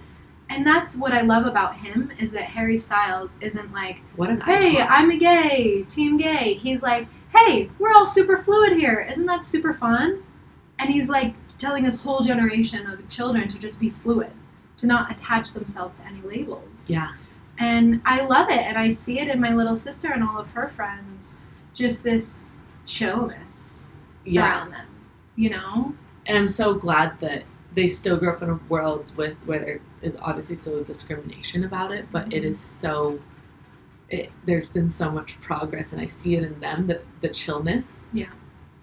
[0.50, 4.40] and that's what I love about him is that Harry Styles isn't like, What an
[4.42, 4.86] hey, icon.
[4.90, 6.54] I'm a gay, team gay.
[6.54, 9.06] He's like, hey, we're all super fluid here.
[9.10, 10.22] Isn't that super fun?
[10.78, 11.34] And he's like
[11.64, 14.30] telling this whole generation of children to just be fluid,
[14.76, 16.90] to not attach themselves to any labels.
[16.90, 17.12] Yeah,
[17.58, 18.58] And I love it.
[18.58, 21.36] And I see it in my little sister and all of her friends.
[21.72, 23.86] Just this chillness
[24.26, 24.42] yeah.
[24.42, 24.86] around them,
[25.36, 25.94] you know?
[26.26, 29.80] And I'm so glad that they still grew up in a world with where there
[30.02, 32.50] is obviously still discrimination about it, but it Mhm.
[32.50, 33.20] is so.
[34.10, 38.10] It, there's been so much progress, and I see it in them that the chillness.
[38.12, 38.26] Yeah.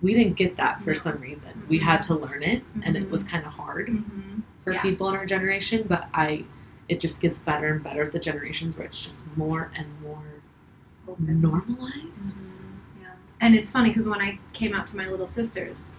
[0.02, 0.96] We didn't get that for No.
[0.96, 1.66] some reason.
[1.70, 4.40] We had to learn it, and it was kind of hard Mm-hmm.
[4.64, 4.82] for Yeah.
[4.82, 5.86] people in our generation.
[5.88, 6.46] But I,
[6.90, 10.24] it just gets better and better with the generations where it's just more and more
[11.20, 12.38] normalized.
[12.40, 12.64] Mhm.
[13.02, 13.08] Yeah.
[13.42, 15.96] And it's funny because when I came out to my little sisters,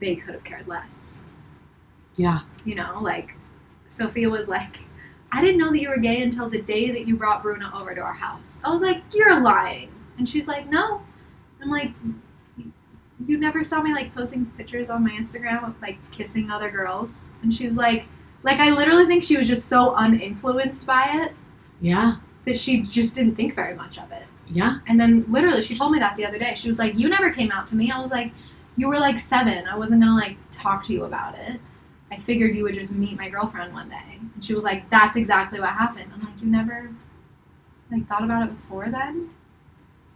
[0.00, 1.20] they could have cared less.
[2.16, 3.34] Yeah, You know, like
[3.86, 4.80] Sophia was like,
[5.30, 7.94] I didn't know that you were gay until the day that you brought Bruno over
[7.94, 8.60] to our house.
[8.64, 9.90] I was like, You're lying.
[10.18, 11.02] And she's like, No.
[11.62, 11.92] I'm like,
[13.26, 17.26] You never saw me like posting pictures on my Instagram of like kissing other girls.
[17.42, 18.06] And she's like,
[18.42, 21.32] like I literally think she was just so uninfluenced by it
[21.80, 22.16] yeah,
[22.46, 24.26] that she just didn't think very much of it.
[24.48, 24.78] yeah.
[24.86, 26.54] And then literally, she told me that the other day.
[26.56, 28.32] She was like, "You never came out to me." I was like,
[28.76, 29.66] "You were like seven.
[29.66, 31.60] I wasn't gonna like talk to you about it.
[32.10, 35.16] I figured you would just meet my girlfriend one day." And she was like, "That's
[35.16, 36.90] exactly what happened." I'm like, "You never
[37.90, 39.30] like thought about it before then?"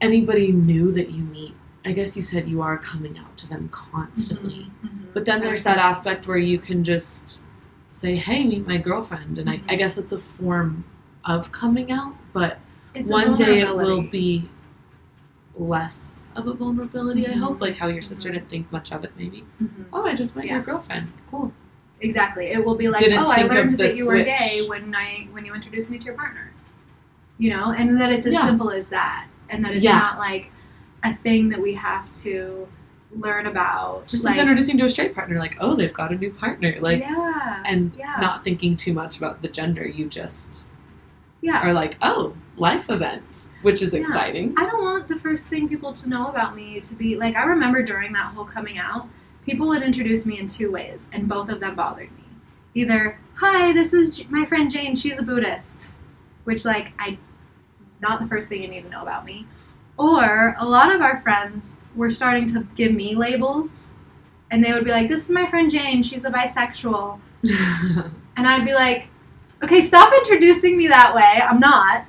[0.00, 1.54] Anybody knew that you meet,
[1.84, 4.70] I guess you said you are coming out to them constantly.
[4.84, 5.12] Mhm.
[5.14, 7.42] But then there's that aspect where you can just
[7.90, 9.78] say, "Hey, meet my girlfriend," and I, I Mhm.
[9.78, 10.84] guess it's a form
[11.24, 12.14] of coming out.
[12.32, 12.58] But
[12.94, 14.48] It's one day it will be
[15.58, 17.26] less of a vulnerability.
[17.26, 17.60] I hope, Mhm.
[17.60, 18.34] like how your sister Mhm.
[18.34, 19.12] didn't think much of it.
[19.18, 19.44] Maybe,
[19.92, 20.54] oh, I just met Yeah.
[20.54, 21.12] your girlfriend.
[21.30, 21.52] Cool.
[22.00, 22.46] Exactly.
[22.46, 24.26] It will be like, Didn't "Oh, I learned that you were switch.
[24.26, 26.50] gay when I when you introduced me to your partner."
[27.38, 28.46] You know, and that it's as Yeah.
[28.46, 29.98] simple as that, and that it's Yeah.
[29.98, 30.50] not like
[31.04, 32.68] a thing that we have to
[33.14, 34.06] learn about.
[34.08, 36.76] Just like, as introducing to a straight partner, like, oh, they've got a new partner,
[36.80, 38.16] like, yeah, and yeah.
[38.20, 39.86] not thinking too much about the gender.
[39.86, 40.70] You just
[41.42, 41.66] yeah.
[41.66, 44.00] are like, oh, life event, which is Yeah.
[44.00, 44.54] exciting.
[44.56, 47.36] I don't want the first thing people to know about me to be like.
[47.36, 49.08] I remember during that whole coming out,
[49.44, 52.24] people would introduce me in two ways, and both of them bothered me.
[52.74, 54.94] Either, "Hi, this is J- my friend Jane.
[54.94, 55.94] She's a Buddhist,"
[56.44, 57.18] which like I,
[58.00, 59.46] not the first thing you need to know about me.
[59.98, 63.92] Or a lot of our friends were starting to give me labels,
[64.50, 66.02] and they would be like, "This is my friend Jane.
[66.02, 67.20] She's a bisexual,"
[68.36, 69.08] and I'd be like,
[69.62, 71.40] "Okay, stop introducing me that way.
[71.42, 72.04] I'm not."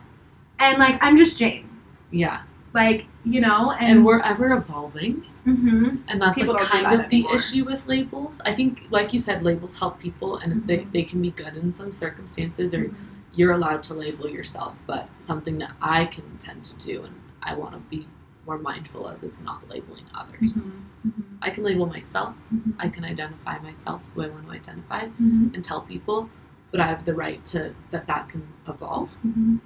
[0.60, 1.70] And like, I'm just Jane.
[2.12, 2.42] yeah,
[2.74, 5.26] like you know and, and we're ever evolving.
[5.46, 6.00] Mhm.
[6.08, 8.40] And that's People like kind of the issue with labels.
[8.46, 10.92] I think, like you said, labels help people and they, Mhm.
[10.94, 12.92] they can be good in some circumstances, or
[13.36, 14.80] you're allowed to label yourself.
[14.88, 17.14] But something that I can tend to do and
[17.44, 18.08] I want to be
[18.46, 20.68] more mindful of is not labeling others.
[20.68, 20.72] Mhm.
[21.08, 21.24] Mhm.
[21.42, 22.74] I can label myself, Mhm.
[22.80, 25.54] I can identify myself who I want to identify Mhm.
[25.54, 26.30] and tell people,
[26.72, 29.18] but I have the right to that that can evolve.
[29.26, 29.60] Mhm.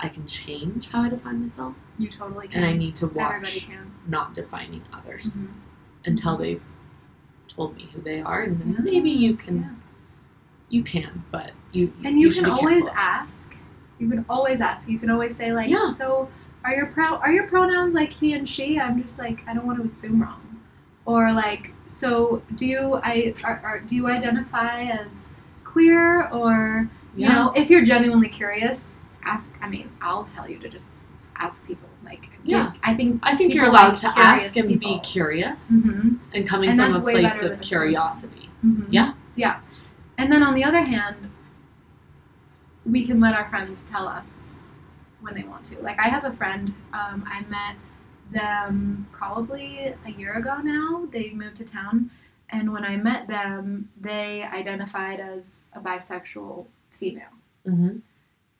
[0.00, 3.68] I can change how I define myself, you totally can and I need to watch
[4.08, 5.48] not defining others.
[6.04, 6.62] Until they've
[7.48, 8.80] told me who they are, and then Yeah.
[8.80, 9.70] maybe you can, Yeah.
[10.68, 13.54] you can, but you and you, should can always ask
[14.00, 15.88] you can always ask you can always say like Yeah.
[15.90, 16.28] so
[16.64, 19.66] are your pro are your pronouns like he and she i'm just like i don't
[19.66, 20.60] want to assume wrong
[21.04, 25.32] or like so do you i are, are, do you identify as
[25.64, 27.34] queer or you Yeah.
[27.34, 31.04] know if you're genuinely curious ask i mean i'll tell you to just
[31.36, 31.88] ask people.
[32.04, 32.72] Like, Yeah.
[32.84, 34.94] I think I think you're allowed like to ask and people.
[34.94, 36.18] be curious Mhm.
[36.32, 38.48] and coming And from a place of curiosity.
[38.64, 38.86] Mhm.
[38.90, 39.14] Yeah.
[39.34, 39.56] Yeah.
[40.16, 41.16] And then on the other hand,
[42.86, 44.58] we can let our friends tell us
[45.24, 45.80] when they want to.
[45.80, 47.76] Like I have a friend, um, I met
[48.30, 51.06] them probably a year ago now.
[51.10, 52.10] They moved to town.
[52.50, 57.24] And when I met them, they identified as a bisexual female.
[57.66, 57.98] Mm-hmm.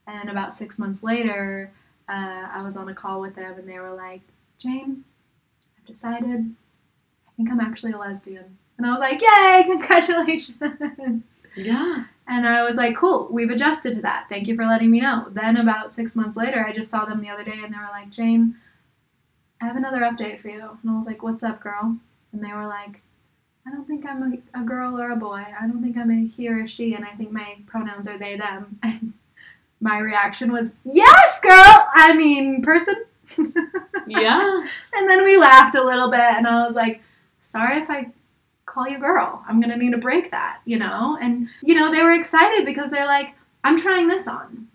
[0.07, 1.71] And about six months later,
[2.09, 4.23] uh, I was on a call with them and they were like,
[4.59, 5.05] Jane,
[5.79, 6.55] I've decided
[7.29, 8.59] I think I'm actually a lesbian.
[8.77, 11.43] And I was like, Yay, congratulations.
[11.57, 12.05] Yeah.
[12.27, 14.27] And I was like, cool, we've adjusted to that.
[14.31, 15.27] Thank you for letting me know.
[15.31, 17.89] Then, about six months later, I just saw them the other day and they were
[17.93, 18.57] like, Jane,
[19.61, 20.79] I have another update for you.
[20.83, 21.97] And I was like, what's up, girl?
[22.33, 23.03] And they were like,
[23.67, 24.23] I don't think I'm
[24.55, 25.45] a, a girl or a boy.
[25.59, 26.95] I don't think I'm a he or a she.
[26.95, 28.79] And I think my pronouns are they, them.
[28.85, 29.13] And
[29.81, 31.89] my reaction was, yes, girl.
[31.95, 33.05] I mean, person.
[34.07, 34.63] Yeah.
[34.95, 37.01] And then we laughed a little bit, and I was like,
[37.41, 38.11] sorry if I
[38.75, 39.43] call you girl.
[39.49, 41.17] I'm going to need to break that, you know?
[41.21, 44.67] And, you know, they were excited because they're like, I'm trying this on.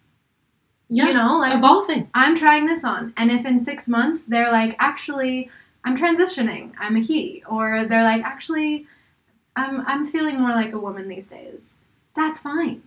[0.89, 1.07] Yeah.
[1.07, 2.09] You know, like, Evolving.
[2.13, 3.13] I'm trying this on.
[3.17, 5.51] And if in six months they're like, actually,
[5.83, 8.87] I'm transitioning, I'm a he, or they're like, actually,
[9.55, 11.77] I'm, I'm feeling more like a woman these days,
[12.15, 12.81] that's fine.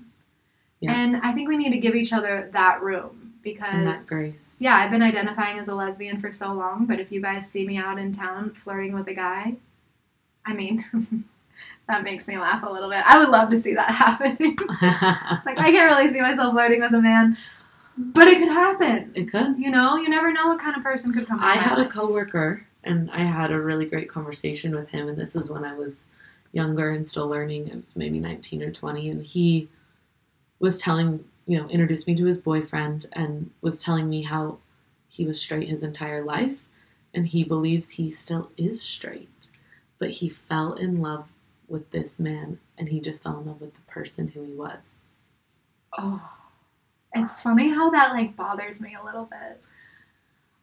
[0.80, 0.94] Yeah.
[0.94, 4.58] And I think we need to give each other that room because that grace.
[4.60, 7.66] yeah, I've been identifying as a lesbian for so long, but if you guys see
[7.66, 9.56] me out in town flirting with a guy,
[10.44, 10.84] I mean,
[11.88, 13.02] that makes me laugh a little bit.
[13.04, 14.36] I would love to see that happen.
[15.46, 17.36] like, I can't really see myself flirting with a man,
[17.96, 19.12] but it could happen.
[19.14, 19.56] it could.
[19.58, 21.38] You know, you never know what kind of person could come.
[21.40, 25.36] I had a coworker and I had a really great conversation with him and this
[25.36, 26.06] is when I was
[26.52, 27.70] younger and still learning.
[27.72, 29.68] I was maybe 19 or 20 and he
[30.58, 34.58] was telling, you know, introduced me to his boyfriend and was telling me how
[35.08, 36.64] he was straight his entire life
[37.14, 39.28] and he believes he still is straight.
[40.02, 41.26] But he fell in love
[41.68, 44.98] with this man and he just fell in love with the person who he was.
[45.96, 46.28] Oh,
[47.14, 49.62] it's funny how that like bothers me a little bit.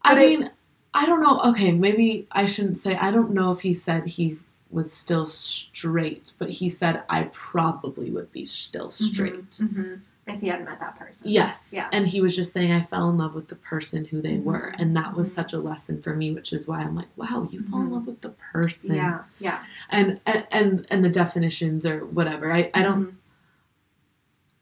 [0.01, 0.49] I But it- mean,
[0.93, 1.39] I don't know.
[1.51, 2.97] Okay, maybe I shouldn't say.
[2.97, 4.39] I don't know if he said he
[4.71, 9.55] was still straight, but he said I probably would be still straight.
[9.55, 9.93] hmm
[10.29, 11.29] If he hadn't met that person.
[11.29, 11.71] Yes.
[11.73, 11.87] Yeah.
[11.91, 14.43] And he was just saying I fell in love with the person who they Mhm.
[14.43, 15.35] were, and that was Mhm.
[15.35, 18.07] such a lesson for me, which is why I'm like, wow, you fall in love
[18.07, 18.93] with the person.
[18.95, 19.23] Yeah.
[19.39, 19.59] Yeah.
[19.89, 22.51] And and and, the definitions or whatever.
[22.53, 23.05] I I don't.
[23.07, 23.13] Mhm.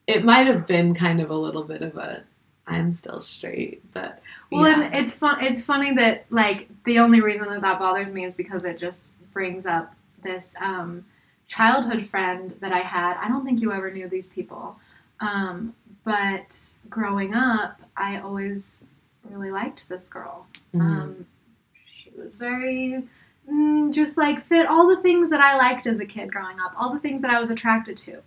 [0.07, 2.23] It might have been kind of a little bit of a.
[2.69, 4.85] I'm still straight, but Well, yeah.
[4.87, 5.37] and it's fun.
[5.41, 9.17] It's funny that like the only reason that that bothers me is because it just
[9.31, 11.05] brings up this um,
[11.47, 13.15] childhood friend that I had.
[13.21, 14.77] I don't think you ever knew these people,
[15.19, 18.85] um, but growing up, I always
[19.23, 20.45] really liked this girl.
[20.73, 20.89] Mhm.
[20.91, 21.25] Um,
[22.01, 23.07] she was very
[23.49, 26.73] mm, just like fit all the things that I liked as a kid growing up,
[26.77, 28.21] all the things that I was attracted to.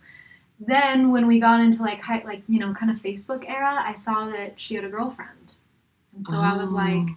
[0.58, 3.94] Then when we got into like high, like you know kind of Facebook era, I
[3.94, 5.54] saw that she had a girlfriend,
[6.16, 6.70] and so I was Oh.
[6.74, 7.08] like,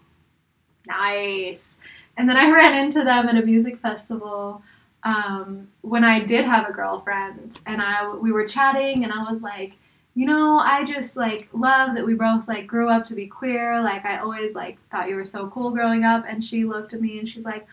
[0.88, 1.78] nice.
[2.18, 4.62] And then I ran into them at a music festival
[5.04, 9.42] um, when I did have a girlfriend, and I we were chatting, and I was
[9.42, 9.74] like,
[10.16, 13.82] you know, I just like love that we both like grew up to be queer.
[13.82, 17.02] Like I always like thought you were so cool growing up, and she looked at
[17.02, 17.66] me and she's like,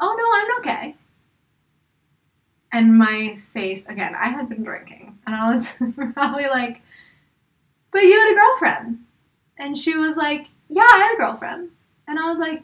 [0.00, 0.96] oh no, I'm okay.
[2.72, 5.76] And my face again, I had been drinking, and I was
[6.14, 6.80] probably like,
[7.90, 8.98] but you had a girlfriend,
[9.58, 11.70] and she was like, yeah, I had a girlfriend,
[12.06, 12.62] and I was like,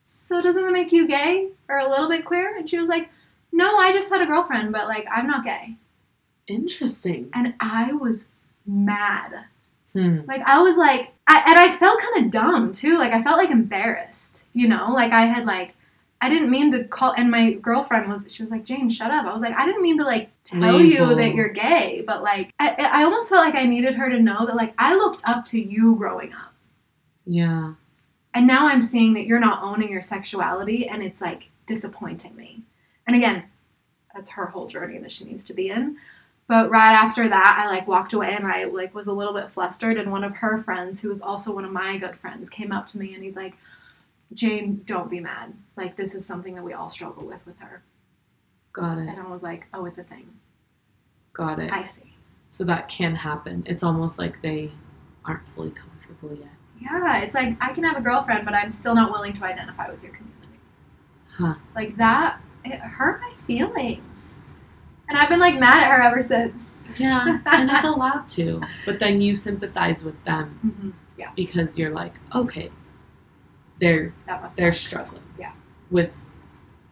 [0.00, 2.56] so doesn't that make you gay or a little bit queer?
[2.56, 3.08] And she was like,
[3.56, 5.76] no, I just had a girlfriend, but like I'm not gay.
[6.46, 7.30] interesting.
[7.34, 8.28] And I was
[8.66, 9.44] mad.
[9.92, 10.20] Hmm.
[10.26, 12.96] Like I was like, I, and I felt kind of dumb too.
[12.98, 14.90] Like I felt like embarrassed, you know.
[14.92, 15.74] Like I had like,
[16.20, 17.14] I didn't mean to call.
[17.16, 19.24] And my girlfriend was, she was like, Jane, shut up.
[19.26, 22.52] I was like, I didn't mean to like tell you that you're gay, but like,
[22.58, 25.44] I, I almost felt like I needed her to know that like I looked up
[25.46, 26.52] to you growing up,
[27.26, 27.74] Yeah.
[28.34, 32.62] and now I'm seeing that you're not owning your sexuality, and it's like disappointing me.
[33.06, 33.44] And again,
[34.14, 35.96] that's her whole journey that she needs to be in.
[36.46, 39.50] But right after that, I like walked away and I like was a little bit
[39.50, 39.98] flustered.
[39.98, 42.86] And one of her friends, who was also one of my good friends, came up
[42.88, 43.54] to me and he's like,
[44.32, 45.54] "Jane, don't be mad.
[45.76, 47.82] Like this is something that we all struggle with with her."
[48.72, 49.08] Got it.
[49.08, 50.28] And I was like, "Oh, it's a thing.
[51.32, 51.72] Got it.
[51.72, 52.14] I see."
[52.50, 53.64] So that can happen.
[53.66, 54.70] It's almost like they
[55.24, 56.52] aren't fully comfortable yet.
[56.80, 59.88] Yeah, it's like I can have a girlfriend, but I'm still not willing to identify
[59.90, 60.60] with your community.
[61.36, 61.54] Huh.
[61.74, 64.38] Like that, it hurt my feelings.
[65.08, 66.80] And I've been like mad at her ever since.
[66.98, 68.62] Yeah, and it's allowed to.
[68.86, 71.34] But then you sympathize with them Mm-hmm.
[71.36, 72.70] because you're like, okay,
[73.78, 74.88] they're That must they're suck.
[74.88, 75.22] struggling.
[75.38, 75.52] Yeah.
[75.90, 76.16] With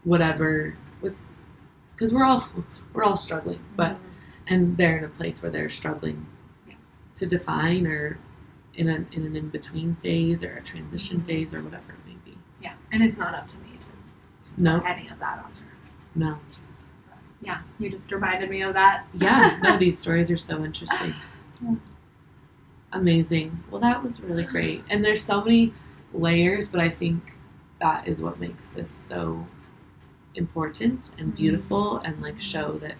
[0.04, 1.16] whatever with
[1.94, 2.42] because we're all
[2.92, 3.98] we're all struggling, but Mhm.
[4.48, 6.26] and they're in a place where they're struggling
[6.68, 6.74] Yeah.
[7.14, 8.18] to define or
[8.74, 11.26] in an in an in between phase or a transition Mhm.
[11.26, 12.36] phase or whatever it may be.
[12.60, 13.90] yeah, and it's not up to me to
[14.56, 14.80] No.
[14.86, 15.66] any of that on her.
[16.14, 16.38] No.
[17.40, 19.04] Yeah, you just reminded me of that.
[19.14, 21.14] Yeah, no, these stories are so interesting.
[21.62, 21.74] Yeah.
[22.92, 23.58] Amazing.
[23.70, 24.84] Well, that was really great.
[24.90, 25.72] And there's so many
[26.12, 27.32] layers, but I think
[27.80, 29.46] that is what makes this so
[30.34, 31.36] important and Mhm.
[31.36, 32.94] beautiful and like show that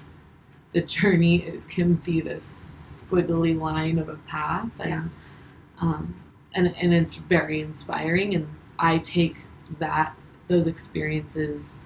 [0.72, 5.04] the journey it can be this squiggly line of a path and Yeah.
[5.80, 6.14] um,
[6.54, 9.44] and and it's very inspiring and I take
[9.78, 10.14] that
[10.52, 11.80] those experiences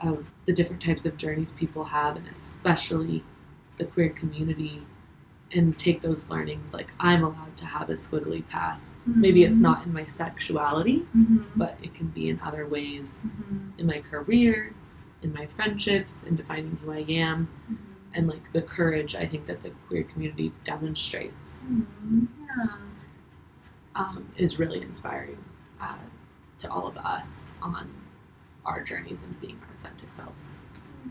[0.00, 3.24] of the different types of journeys people have and especially
[3.78, 4.82] the queer community
[5.52, 8.80] and take those learnings like I'm allowed to have a squiggly path.
[9.06, 11.46] Maybe it's not in my sexuality, Mhm.
[11.56, 13.78] but it can be in other ways Mhm.
[13.78, 14.72] in my career,
[15.22, 17.76] in my friendships, in defining who I am, Mhm.
[18.14, 22.28] and like the courage I think that the queer community demonstrates Mhm.
[22.40, 22.76] Yeah.
[23.94, 25.38] um, is really inspiring
[25.80, 25.96] uh,
[26.58, 27.92] to all of us on
[28.64, 30.56] our journeys and being our authentic selves.
[30.74, 31.10] Mm-hmm.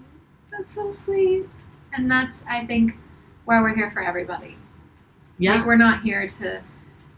[0.52, 1.48] That's so sweet.
[1.94, 2.98] And that's, I think,
[3.46, 4.58] why we're here for everybody.
[5.38, 6.62] Yeah, Like, we're not here to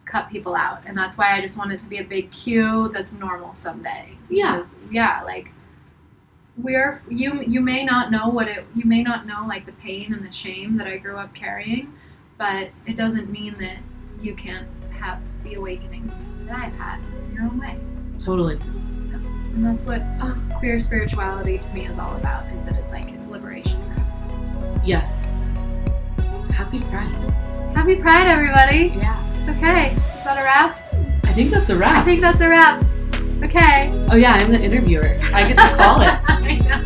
[0.05, 0.83] cut people out.
[0.85, 4.17] And that's why I just want it to be a big Q that's normal someday.
[4.29, 4.61] Yeah.
[4.91, 5.51] Yeah, like,
[6.57, 10.13] we're, you, you may not know what it, you may not know, like, the pain
[10.13, 11.93] and the shame that I grew up carrying,
[12.37, 13.77] but it doesn't mean that
[14.19, 14.67] you can't
[14.99, 16.11] have the awakening
[16.47, 17.77] that I've had in your own way.
[18.19, 18.59] Totally.
[19.53, 20.33] And that's what Uh.
[20.57, 24.87] queer spirituality to me is all about, is that it's like, it's liberation for everybody.
[24.87, 25.31] Yes.
[26.51, 27.09] Happy Pride.
[27.75, 28.93] Happy Pride, everybody!
[28.97, 29.23] Yeah.
[29.49, 30.77] Okay, is that a wrap?
[31.25, 31.91] I think that's a wrap.
[31.95, 32.83] I think that's a wrap.
[33.45, 33.91] Okay.
[34.11, 35.17] Oh yeah, I'm the interviewer.
[35.33, 36.09] I get to call it.
[36.27, 36.83] I know.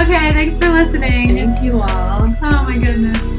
[0.00, 1.34] Okay, thanks for listening.
[1.34, 2.22] Thank you all.
[2.22, 3.33] Oh my goodness.